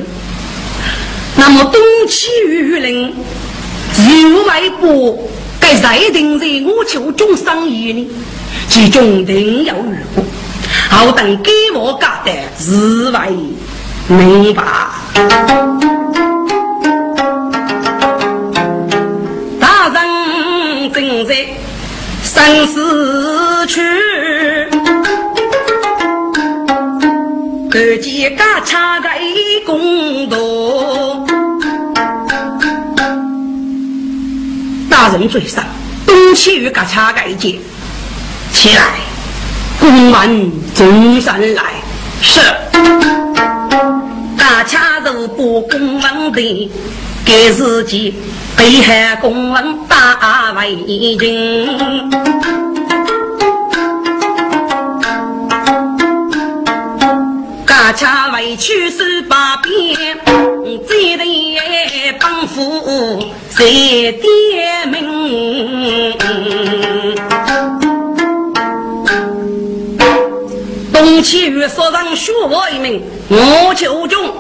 [1.36, 5.28] 那么东起玉林，右外部
[5.60, 8.08] 该裁定在我求中商议呢？
[8.70, 10.24] 其中定有余过，
[10.94, 13.20] 好等给我搞的日为
[14.08, 14.64] 明白。
[19.60, 21.48] 大人正在
[22.24, 23.82] 生死区。
[27.72, 29.20] 二姐家差在
[29.66, 30.38] 公道，
[34.91, 35.64] 大人追上，
[36.06, 37.58] 东起与家差盖界，
[38.54, 39.00] 起来，
[39.84, 40.30] 公完
[40.74, 41.62] 中山来，
[42.22, 42.40] 是。
[44.38, 46.72] 大恰如不公文的，
[47.26, 48.16] 给自己
[48.56, 50.74] 背下公文打为
[51.20, 52.10] 人。
[57.96, 60.18] 恰委屈十八变，
[60.88, 61.58] 这里
[62.20, 66.14] 帮扶谁点名？
[71.24, 74.34] 其余所让学我一名，我求中。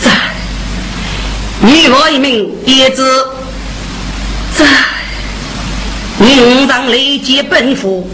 [0.00, 0.10] 在，
[1.60, 3.24] 你我一名叶子
[4.52, 4.66] 在，
[6.18, 8.10] 宁让立即奔赴，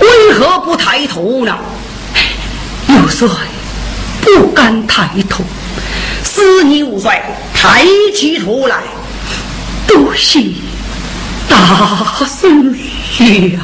[0.00, 1.56] 为何不抬头呢？
[2.88, 3.28] 有帅。
[4.22, 5.42] 不敢抬头，
[6.24, 7.20] 是你无帅，
[7.52, 7.84] 抬
[8.14, 8.78] 起头来，
[9.86, 10.40] 多谢
[11.48, 12.72] 大圣
[13.18, 13.58] 爷。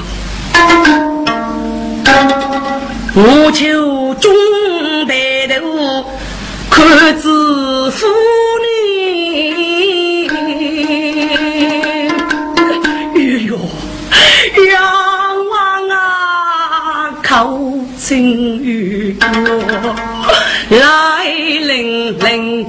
[3.15, 4.33] 我求中
[5.07, 6.05] 白头，
[6.71, 6.85] 可
[7.15, 7.29] 知
[7.91, 8.07] 妇
[8.63, 10.29] 女？
[13.17, 13.17] 哎
[13.49, 13.59] 哟，
[14.71, 14.77] 仰
[15.49, 15.97] 望啊，
[17.23, 17.59] 靠
[17.99, 19.21] 近于我。
[20.71, 22.67] 来领领，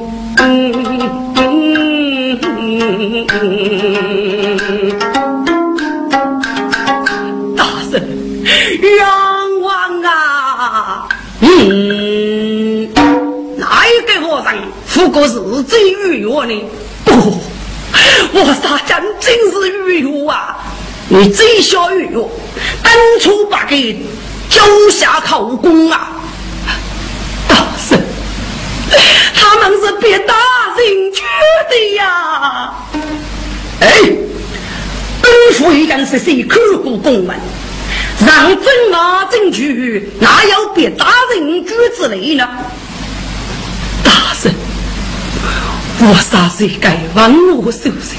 [15.10, 16.54] 尚富过日最鱼药呢？
[17.06, 17.40] 哦，
[18.34, 20.58] 我沙将真是鱼药啊！
[21.08, 22.30] 你最小鱼药，
[22.84, 24.00] 当初把给
[24.50, 26.12] 脚下考功啊！
[27.48, 27.56] 大
[27.90, 28.00] 圣
[29.34, 30.36] 他们是别大
[30.78, 31.24] 人决
[31.70, 32.74] 的呀！
[33.82, 33.88] 哎，
[35.22, 37.36] 本府已经是谁看过公文，
[38.28, 42.48] 让正马证据，哪有别大人决之类呢？
[44.04, 44.52] 大圣，
[46.02, 48.18] 我杀谁该忘我受罪？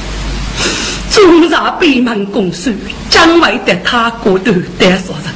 [1.11, 2.71] 纵然闭门公诉，
[3.09, 5.35] 将来得他过头得说人。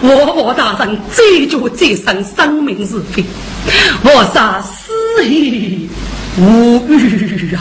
[0.00, 3.24] 我我大人这就这生生命是非，
[4.02, 4.92] 我杀死
[5.24, 5.88] 意
[6.38, 7.60] 无语啊！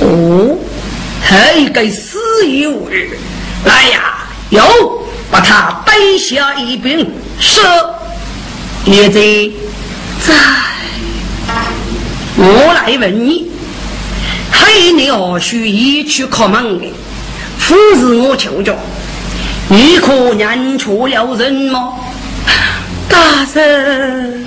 [0.00, 0.56] 哦，
[1.22, 3.18] 还该死意无语，
[3.64, 4.62] 来呀，有
[5.30, 6.98] 把他带下一边，
[7.40, 7.58] 是
[8.84, 9.20] 也在
[10.26, 10.32] 在。
[12.36, 13.50] 我来问你，
[14.50, 16.86] 黑你何须一去叩门的？
[17.58, 18.76] 夫是我求着，
[19.68, 21.94] 你可认错了人吗？
[23.08, 24.44] 大人，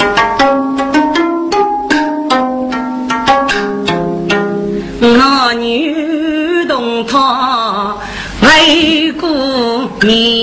[5.00, 7.96] 那女动她
[8.42, 9.28] 为过
[10.02, 10.37] 你，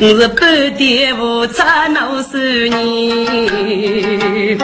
[0.00, 2.38] 我是半点无差闹死
[2.68, 4.56] 你，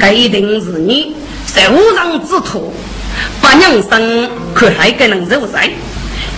[0.00, 1.14] 这一定是你
[1.46, 1.60] 受
[1.94, 2.72] 上之托，
[3.42, 5.74] 把娘生可还给人受罪，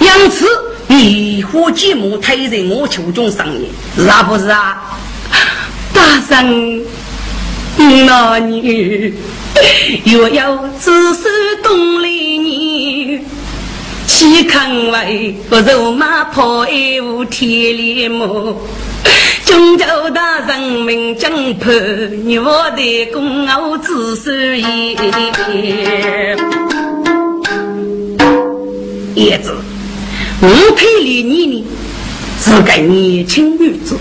[0.00, 0.44] 因此
[0.88, 4.82] 你火寂寞推在我求中上面，是啊不是啊？
[5.92, 6.82] 大人，
[8.06, 9.14] 那你
[10.04, 11.28] 又要自首
[11.62, 13.20] 东篱？
[14.14, 18.56] 岂肯为不肉马跑一无天理么？
[19.44, 19.84] 中州
[20.14, 21.72] 大人民将破，
[22.44, 24.94] 我的公傲自守也。
[29.16, 29.52] 叶子，
[30.40, 31.64] 我配理你呢，
[32.40, 33.96] 是个年轻女子，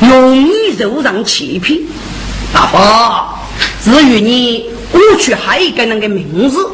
[0.00, 1.78] 容易受人欺骗。
[2.54, 2.78] 大夫，
[3.84, 6.66] 至于你，我去还一个那个名字。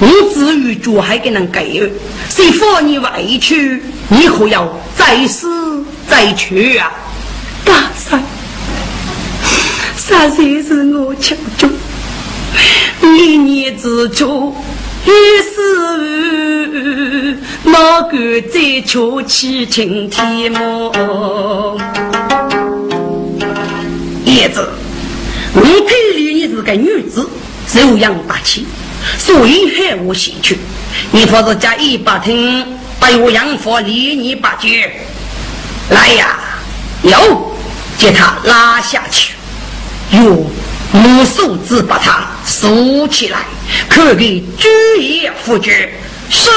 [0.00, 1.90] 我至于就还给人给，
[2.28, 6.90] 谁放你委屈，你可要再死再去啊！
[7.64, 8.22] 大山，
[9.96, 11.68] 啥才是我求助？
[13.02, 14.54] 一年之初，
[15.04, 15.10] 一
[15.42, 21.78] 是哪个再求七情天魔？
[24.24, 24.68] 叶子，
[25.54, 27.28] 我配里你是个女子，
[27.74, 28.66] 柔养大气，
[29.18, 30.58] 所以害我先去。
[31.10, 32.66] 你否则加一百听，
[33.00, 34.90] 把我养父离你八绝。
[35.90, 36.38] 来呀，
[37.02, 37.56] 有，
[37.98, 39.34] 将他拉下去，
[40.12, 40.46] 用
[40.92, 43.40] 木手指把他竖起来，
[43.88, 44.68] 可给举
[45.02, 45.92] 业夫决。
[46.30, 46.48] 是。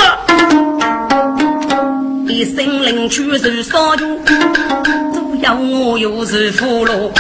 [2.30, 4.20] 一声令去是杀猪，
[5.42, 7.12] 要我又是俘虏，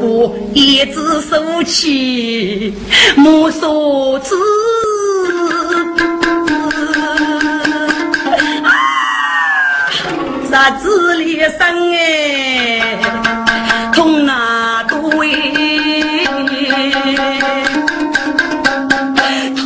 [0.00, 2.74] 我一只手起
[3.16, 4.34] 莫说子，
[10.50, 12.98] 啥子里生哎，
[13.92, 15.28] 痛那多哎，
[19.56, 19.64] 痛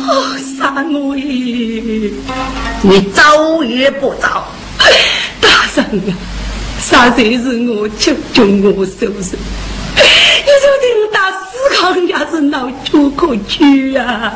[0.57, 1.17] 杀我哎。
[2.83, 4.27] 你走也不走，
[5.41, 6.11] 大人啊，
[6.89, 9.37] 啥才是我求救我手上？
[9.97, 11.37] 你说听打死
[11.75, 14.31] 康家是闹出可去呀？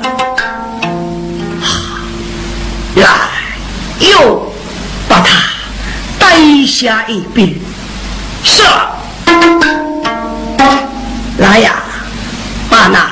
[2.98, 3.08] 来，
[4.02, 4.52] 又
[5.08, 5.42] 把他
[6.20, 7.56] 带下一边。
[8.44, 8.62] 是，
[11.38, 11.82] 来呀，
[12.70, 13.10] 把那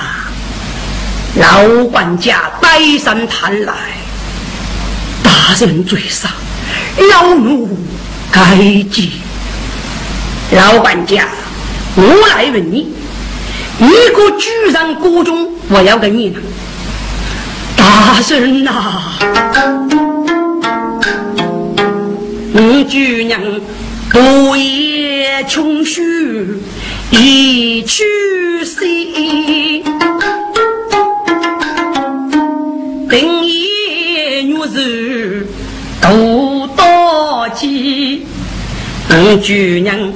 [1.36, 3.74] 老管家带上坛来。
[5.24, 5.32] 大
[5.62, 6.30] 人罪上，
[7.10, 7.70] 老奴
[8.30, 8.58] 该
[8.92, 9.14] 记。
[10.52, 11.28] 老管家，
[11.96, 12.92] 我来问你，
[13.80, 16.40] 一个居然国中，我要跟你呢。
[17.78, 18.72] 大人呐，
[22.52, 23.40] 你居娘
[24.10, 26.58] 不也穷虚，
[27.12, 28.04] 一去
[28.66, 29.84] 谁？
[33.08, 35.46] 等一女子。
[36.02, 38.26] 多多计，
[39.10, 40.14] 嗯，主人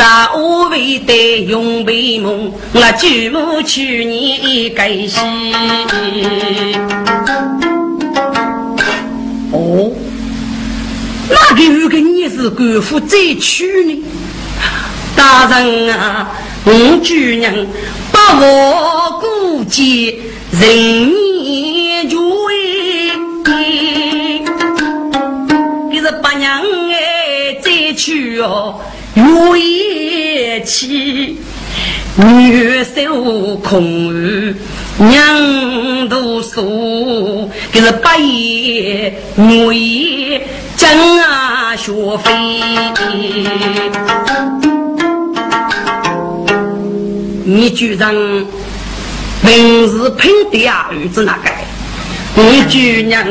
[0.00, 1.12] 啥无为的
[1.44, 5.20] 永为梦，我舅母去年改喜。
[9.52, 9.92] 哦，
[11.28, 14.02] 那个有个你是官府再娶呢？
[15.14, 16.32] 大人啊，
[16.64, 16.72] 我
[17.04, 17.68] 主人
[18.10, 20.18] 把我顾及
[20.50, 22.18] 人年就
[26.22, 28.80] 八娘哎，再娶哦，
[29.14, 31.36] 月妻，
[32.16, 34.54] 女手空儿，
[34.98, 40.46] 娘读书，给是八爷我爷
[40.76, 42.30] 挣啊学费。
[47.44, 48.14] 你居然
[49.42, 51.50] 平时拼的啊儿子那个，
[52.36, 53.26] 你居娘。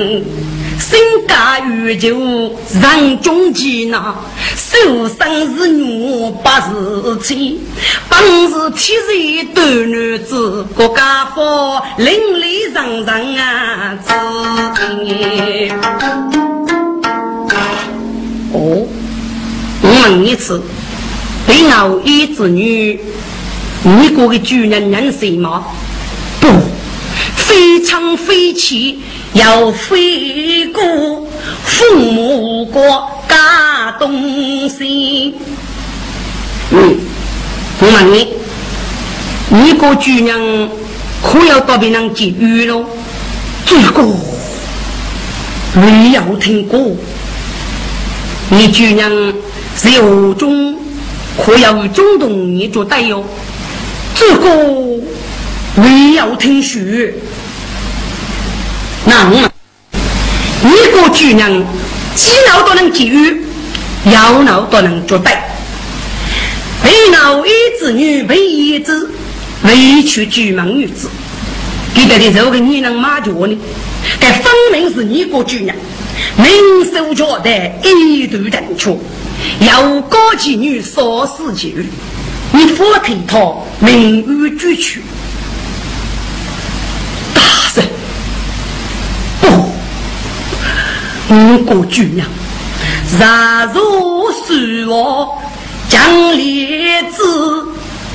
[0.79, 4.15] 身家欲求人中间呐，
[4.55, 7.59] 受生是女不是妻，
[8.07, 8.17] 本
[8.49, 9.09] 是天生
[9.53, 11.35] 大男子，国家法
[11.97, 12.09] 邻
[12.41, 14.13] 里人人啊知。
[18.53, 18.87] 哦，
[19.81, 20.61] 我问一次，
[21.45, 22.99] 被我一子女，
[23.83, 25.65] 你过个主人认识吗？
[27.49, 28.99] 非常非气。
[29.33, 30.83] 要飞过
[31.63, 32.81] 父母国
[33.27, 35.33] 家东西。
[36.71, 36.97] 嗯，
[37.79, 38.27] 我问你，
[39.49, 40.69] 你个主人
[41.23, 42.85] 可要到别人结语喽？
[43.65, 44.03] 这个
[45.73, 46.79] 没有听过。
[48.49, 49.11] 你姑娘
[49.75, 50.75] 是有种
[51.37, 53.23] 可要中东你做带哟？
[54.15, 55.01] 这个
[55.75, 56.79] 没有听说。
[59.09, 59.51] 那我，
[60.61, 61.65] 一个姑娘，
[62.13, 63.41] 几老都能给予，
[64.05, 65.35] 要老都能做对。
[66.85, 67.49] 为老一
[67.79, 69.09] 子女为一子，
[69.63, 71.09] 委屈举门女子，
[71.95, 73.57] 给得的这个你能马脚呢？
[74.19, 75.75] 该分明是你个姑娘，
[76.37, 77.49] 明手脚的
[77.83, 78.95] 一度正确，
[79.65, 81.83] 要高级女少死去，
[82.51, 85.01] 你佛替他名誉俱全。
[91.31, 92.27] 五个姑娘
[93.19, 95.29] ，rat 如水王，
[95.87, 97.67] 将烈子，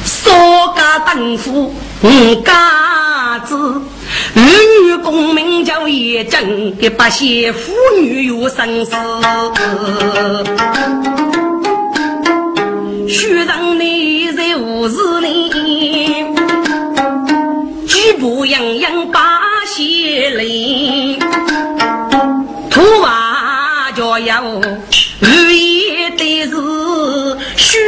[0.04, 3.54] 少家等夫五家子，
[4.34, 4.42] 儿
[4.82, 8.96] 女功名叫也正，给八些妇女有生死。
[13.08, 16.24] 虚让你在无事里，
[17.86, 21.16] 举步洋洋把些累，
[24.14, 24.42] 娃就要
[25.18, 26.50] 如意的是
[27.56, 27.78] 虚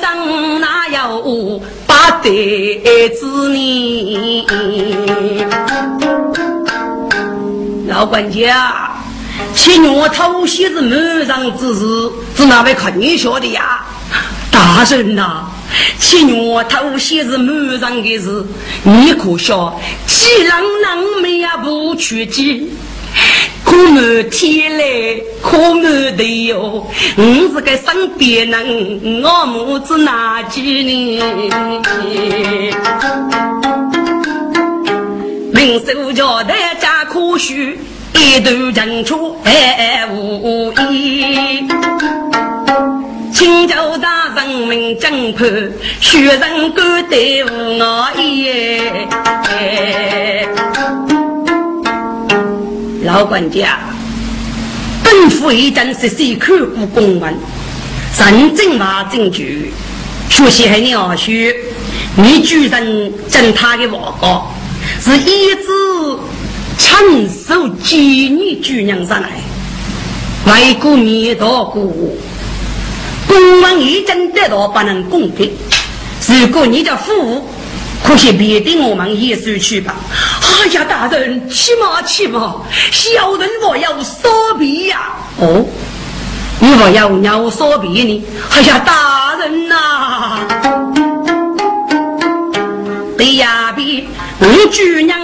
[0.00, 4.46] 让哪有把得子呢？
[7.88, 8.92] 老管家，
[9.54, 13.84] 七月头些是满上之事，是哪位看你说的呀？
[14.50, 15.44] 大人呐，
[15.98, 18.44] 七月头些是满上的事，
[18.82, 19.78] 你可晓？
[20.06, 22.70] 几郎郎们也不去记，
[23.74, 24.84] 苦满天来，
[25.42, 26.86] 可满地哟。
[27.16, 31.20] 我是个身边人，我母子哪几年？
[35.52, 37.76] 民手交代家可许，
[38.14, 41.66] 一头人出爱无依。
[43.32, 45.48] 请教大人民正判，
[46.00, 49.08] 学人敢对我言。
[53.14, 53.78] 老管家，
[55.04, 57.32] 本府已经实时看过公文，
[58.18, 59.72] 认真把证据，
[60.28, 61.54] 学习还鸟学，
[62.16, 62.84] 你居然
[63.30, 64.52] 证他的报告，
[65.00, 66.18] 是一直
[66.76, 69.30] 亲手接你主人上来，
[70.46, 71.84] 为国灭道过。
[73.28, 75.52] 公文已经得到不能公平。
[76.26, 77.48] 如果你的父，
[78.04, 79.96] 可惜别的我们也收去吧。
[80.42, 82.56] 哎呀，大人，起码起码，
[82.92, 85.12] 小人我要说别呀。
[85.38, 85.64] 哦，
[86.60, 88.24] 你我要要说别呢？
[88.50, 90.38] 哎呀，大人呐，
[93.16, 94.04] 对呀，别
[94.38, 95.18] 我主娘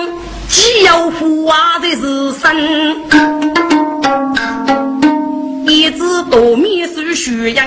[0.49, 2.97] 既要话的是生。
[5.67, 5.99] 一只
[6.31, 7.67] 多米是虚样，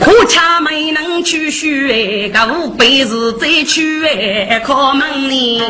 [0.00, 4.02] 可恰没能去学，个五辈子再去
[4.64, 5.62] 考门呢。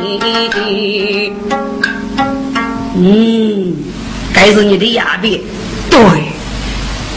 [2.97, 3.75] 嗯，
[4.33, 5.41] 该是你的牙边，
[5.91, 5.99] 对，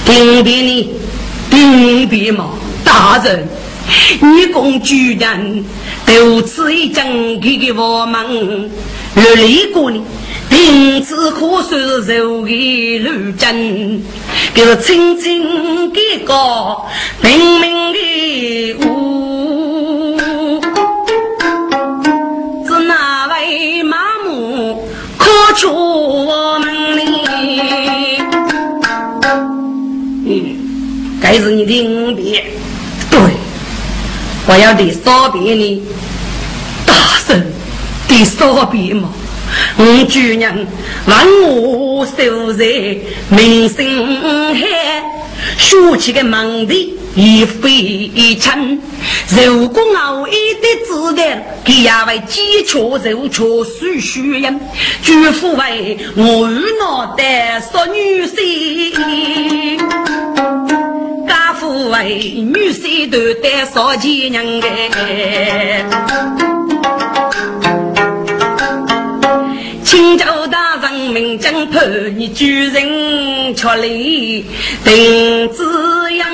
[0.06, 0.90] 顶边呢，
[1.50, 2.50] 顶边嘛，
[2.84, 3.48] 大人，
[4.20, 5.66] 你公主人
[6.06, 8.72] 都此一整给给我们
[9.16, 10.02] 热力过呢。
[10.64, 14.02] 因此可算是受益如真，
[14.56, 16.34] 就是清清的歌，
[17.22, 18.00] 明明的
[18.86, 20.18] 物，
[22.66, 24.32] 是哪位妈妈
[25.18, 25.70] 可出
[26.26, 27.04] 我们呢？
[30.26, 30.32] 嗯，
[31.22, 32.42] 该是你的五别，
[33.12, 33.20] 对，
[34.48, 35.84] 我要得少别呢，
[36.86, 36.94] 大
[37.28, 37.46] 声
[38.08, 39.10] 得少别嘛。
[39.78, 40.68] 我主人
[41.06, 42.66] 问我守在
[43.30, 43.84] 民生
[44.54, 45.04] 海，
[45.58, 48.82] 说起个门第已非轻。
[49.36, 54.60] 如果我一的子弹，给也为基础如出水虚人，
[55.02, 56.50] 绝不为我
[56.80, 59.78] 脑袋说女婿，
[61.28, 66.53] 家父为女婿都得少几人哎。
[70.04, 73.88] 请教大人民正判，你居人却来
[74.84, 76.28] 定子样。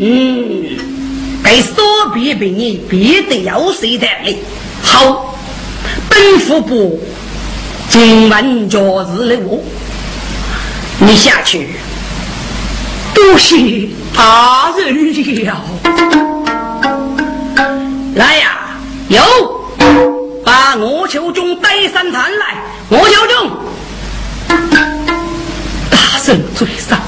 [0.00, 0.64] 嗯，
[1.44, 4.38] 该说别别你别得要谁的嘞？
[4.82, 5.36] 好，
[6.08, 6.98] 本府部
[7.90, 8.80] 今晚就
[9.14, 9.62] 是了我，
[11.00, 11.68] 你下去，
[13.12, 15.62] 多谢大人了。
[19.12, 19.22] 有，
[20.42, 22.64] 把我求中带三坛来。
[22.88, 23.50] 我求中，
[25.90, 26.98] 大圣罪上，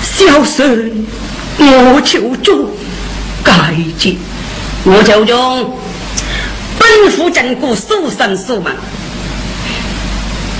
[0.00, 1.04] 小孙
[1.58, 2.68] 我求中，
[3.42, 4.16] 改进。
[4.84, 5.76] 我求中，
[6.78, 8.72] 本府镇国数生数门，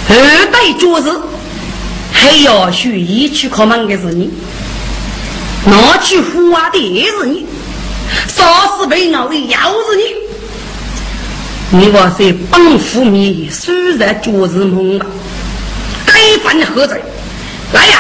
[0.09, 1.23] 二代主子
[2.13, 4.29] 还要许一去可门的是你，
[5.67, 7.47] 拿去胡话的也是你。
[8.29, 9.97] 杀死被熬的要是
[11.71, 15.07] 你，你我是帮扶你，虽然就是梦吧，
[16.07, 17.03] 该犯何罪？
[17.73, 17.99] 来呀，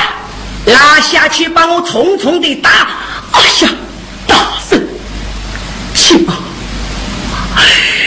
[0.67, 2.71] 拉下去把我重重的打！
[3.33, 3.69] 哎呀，
[4.27, 4.37] 大
[4.69, 4.81] 圣，
[5.95, 6.35] 起码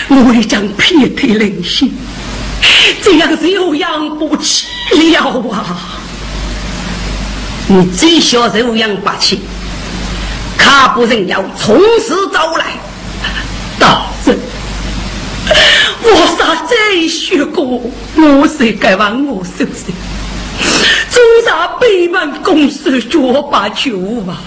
[0.10, 1.94] 我已将撇开人心，
[3.04, 4.68] 这样是有养不起
[5.12, 6.00] 了啊！
[7.68, 9.42] 你最小是有养不起。
[10.58, 12.66] 卡不人要从实招来。
[13.80, 14.38] 大人，
[16.04, 17.82] 我啥再学过，
[18.16, 19.94] 我谁该往我手上？
[21.12, 24.38] 中啥北门公司脚把球吧？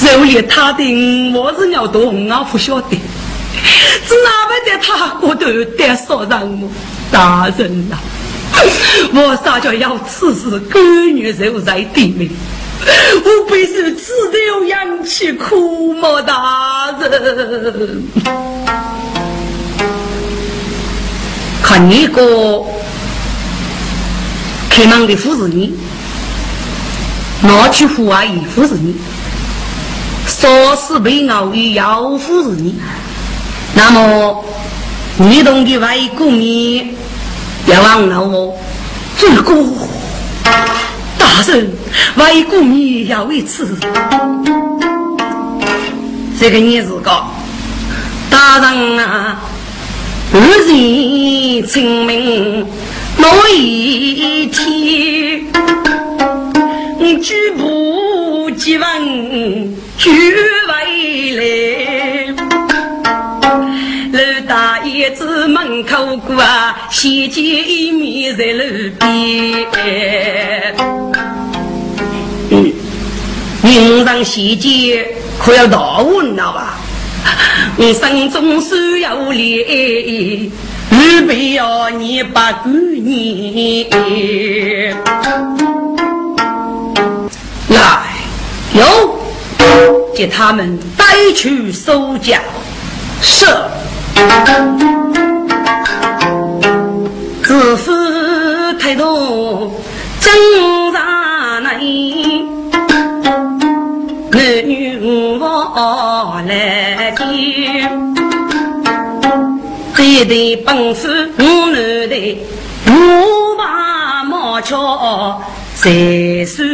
[0.00, 2.96] 肉也他的，我是要懂，我不晓得。
[4.06, 6.68] 只哪会在他过头得说让我
[7.10, 7.96] 大人呐？
[9.14, 10.82] 我啥叫要此事干
[11.14, 12.30] 女肉在地面？
[13.24, 18.02] 我必须自留阳气苦么大人？
[21.62, 22.64] 看你个
[24.68, 25.72] 开门的夫人，
[27.42, 28.94] 拿去户外衣服是你，
[30.26, 32.74] 说是被熬于要夫人，
[33.74, 34.44] 那么
[35.16, 36.94] 你懂的外国米
[37.64, 38.54] 别忘了我，
[39.16, 39.54] 这个
[41.42, 41.72] 大人
[42.14, 43.76] 外国米要为此，
[46.38, 47.10] 这个你是个
[48.30, 49.42] 大人啊，
[50.32, 52.64] 二人清明
[53.16, 55.44] 那一天，
[57.20, 60.12] 举步即问举
[60.68, 61.42] 回来，
[64.12, 68.62] 老大爷子门口过啊，先见一面在路
[69.00, 69.66] 边。
[72.48, 72.72] 嗯，
[73.64, 75.04] 人上先见
[75.36, 76.78] 可要大问了吧？
[77.76, 80.52] 我心中虽有理，
[80.92, 83.90] 预备要你把过年。
[87.70, 88.14] 来，
[88.74, 89.18] 有，
[90.14, 92.38] 接他们带去收缴。
[93.20, 93.44] 是。
[97.52, 97.92] 自负
[98.80, 99.70] 态度
[100.20, 100.32] 正
[100.90, 101.74] 上来，
[104.30, 107.22] 男女我来见。
[109.94, 112.38] 这对本事我男的，
[112.86, 115.42] 我把毛桥
[115.74, 115.90] 在
[116.46, 116.64] 手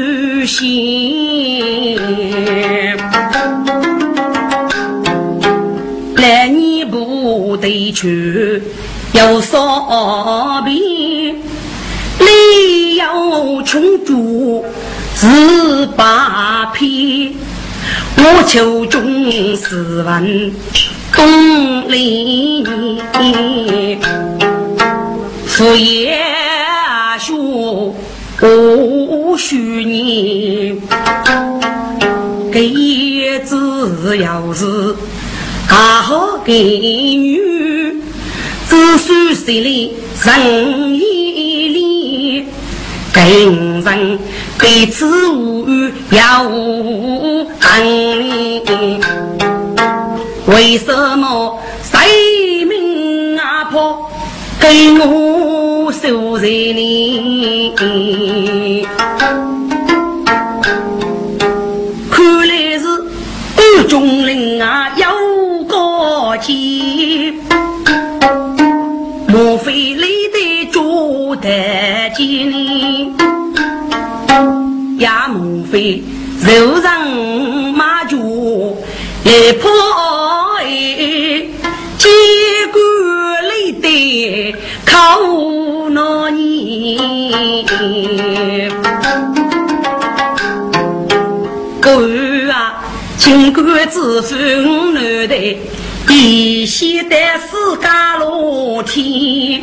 [0.46, 1.98] 心。
[6.14, 8.62] 来年部队去
[9.18, 11.34] 有少兵，
[12.20, 14.64] 里有穷主
[15.16, 17.34] 十八篇，
[18.16, 20.52] 我求中四问
[21.12, 22.64] 东里
[25.48, 26.16] 父业
[27.18, 27.34] 学
[28.40, 30.78] 无虚年，
[32.52, 34.94] 给子要是。
[35.68, 38.02] 大好给女，
[38.68, 42.46] 子孙心里人一里，
[43.14, 44.18] 给人
[44.60, 48.62] 彼此无语要无恨
[50.48, 54.10] 为什么谁命阿婆
[54.60, 57.72] 给我收在你？
[62.10, 62.86] 看来是
[63.56, 65.08] 二中人啊，要。
[65.70, 66.36] 莫
[69.58, 70.02] 非你
[70.32, 71.48] 的做得
[72.16, 73.14] 见呢？
[74.98, 76.02] 也莫非
[76.42, 77.06] 肉上
[77.74, 78.16] 马脚
[79.24, 79.70] 来破
[81.96, 82.08] 结
[82.72, 82.80] 果
[83.50, 84.54] 你的
[84.84, 85.20] 靠
[85.90, 86.98] 哪里？
[91.80, 92.74] 各位啊，
[93.16, 95.56] 尽管自封男的。
[96.10, 99.62] 一先得四家落天，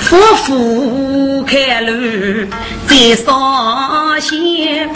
[0.00, 2.46] 夫妇开路
[2.86, 4.92] 再上线。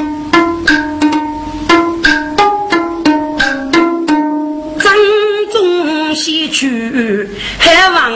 [4.79, 4.93] 正
[5.53, 7.29] 中西去
[7.59, 8.13] 还望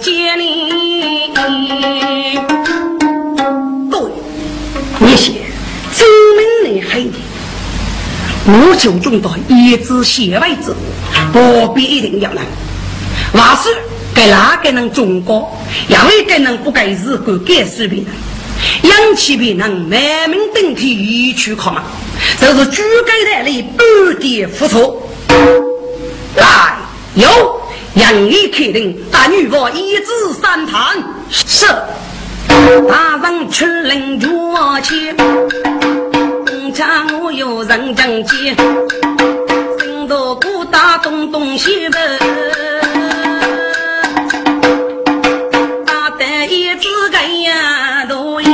[0.00, 1.30] 见你。
[3.90, 4.00] 对，
[4.98, 5.32] 你写
[5.94, 7.18] 证明你黑的，
[8.46, 10.74] 我就中到一支线位子。
[11.32, 12.42] 不必一定要能，
[13.32, 13.70] 话说
[14.14, 15.56] 给哪个人中过？
[15.88, 21.82] 要一个人不该是个改水平人，养气平人满门登天一去考嘛，
[22.40, 25.00] 就是举改代理半点付出。
[26.36, 26.78] 来，
[27.14, 27.60] 有
[27.94, 30.06] 杨毅肯定大女王一指
[30.40, 30.96] 三谈，
[31.30, 31.66] 是
[32.88, 34.18] 大人出令
[34.52, 35.14] 我去，
[36.80, 38.54] 家我有人讲起。
[40.08, 42.18] 到古大东东西门，
[45.84, 48.50] 大胆一只个呀多言，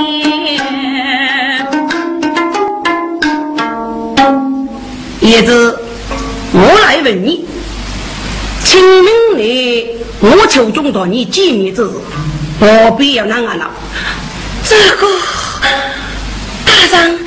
[5.21, 5.79] 一只
[6.53, 7.47] 问你，
[8.65, 11.91] 清明里我求中到你见面之日，
[12.59, 13.71] 何必要那样了？
[14.69, 15.07] 这个
[16.67, 17.25] 大人，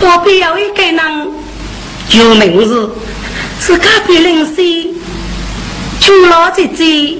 [0.00, 1.28] 何必要一个人？
[2.08, 2.88] 就明日
[3.60, 4.94] 是隔壁邻居，
[6.00, 7.18] 穷老姐姐。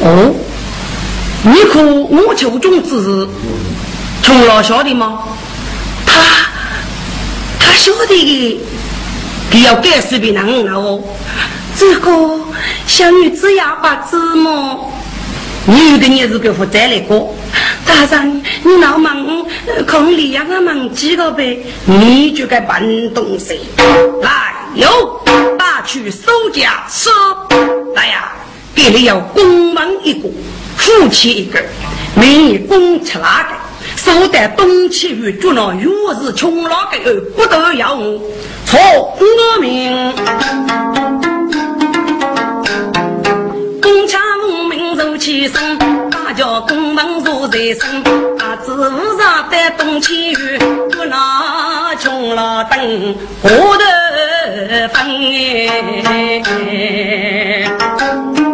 [0.00, 0.34] 哦，
[1.42, 3.28] 你可我求中之日，
[4.22, 5.22] 穷老晓得吗？
[6.06, 6.12] 他
[7.58, 8.60] 他晓得的，
[9.50, 11.00] 他要干死别人哦。
[11.76, 12.40] 这个
[12.86, 14.92] 小女子也不知么？
[15.66, 17.34] 你有的你是给负责来过。
[17.86, 19.44] 大人，你老忙，
[19.86, 21.64] 空里让我忙几个呗？
[21.84, 22.82] 你就该搬
[23.12, 23.60] 东西
[24.22, 25.20] 来，哟
[25.58, 27.10] 打去收家吃。
[27.94, 28.32] 来呀，
[28.74, 30.28] 给你要公忙一个，
[30.76, 31.62] 夫妻一个，
[32.14, 33.54] 明日公吃哪个？
[33.96, 38.20] 收得东西与捉拿，若是穷哪个不得要我，
[38.66, 38.78] 错
[39.18, 40.12] 我命。
[43.80, 45.78] 公家无名受其生，
[46.24, 48.02] 大家公文坐在身，
[48.38, 50.58] 啊，知无上的东起与
[50.90, 53.74] 捉拿穷老灯，下头
[58.38, 58.53] 分。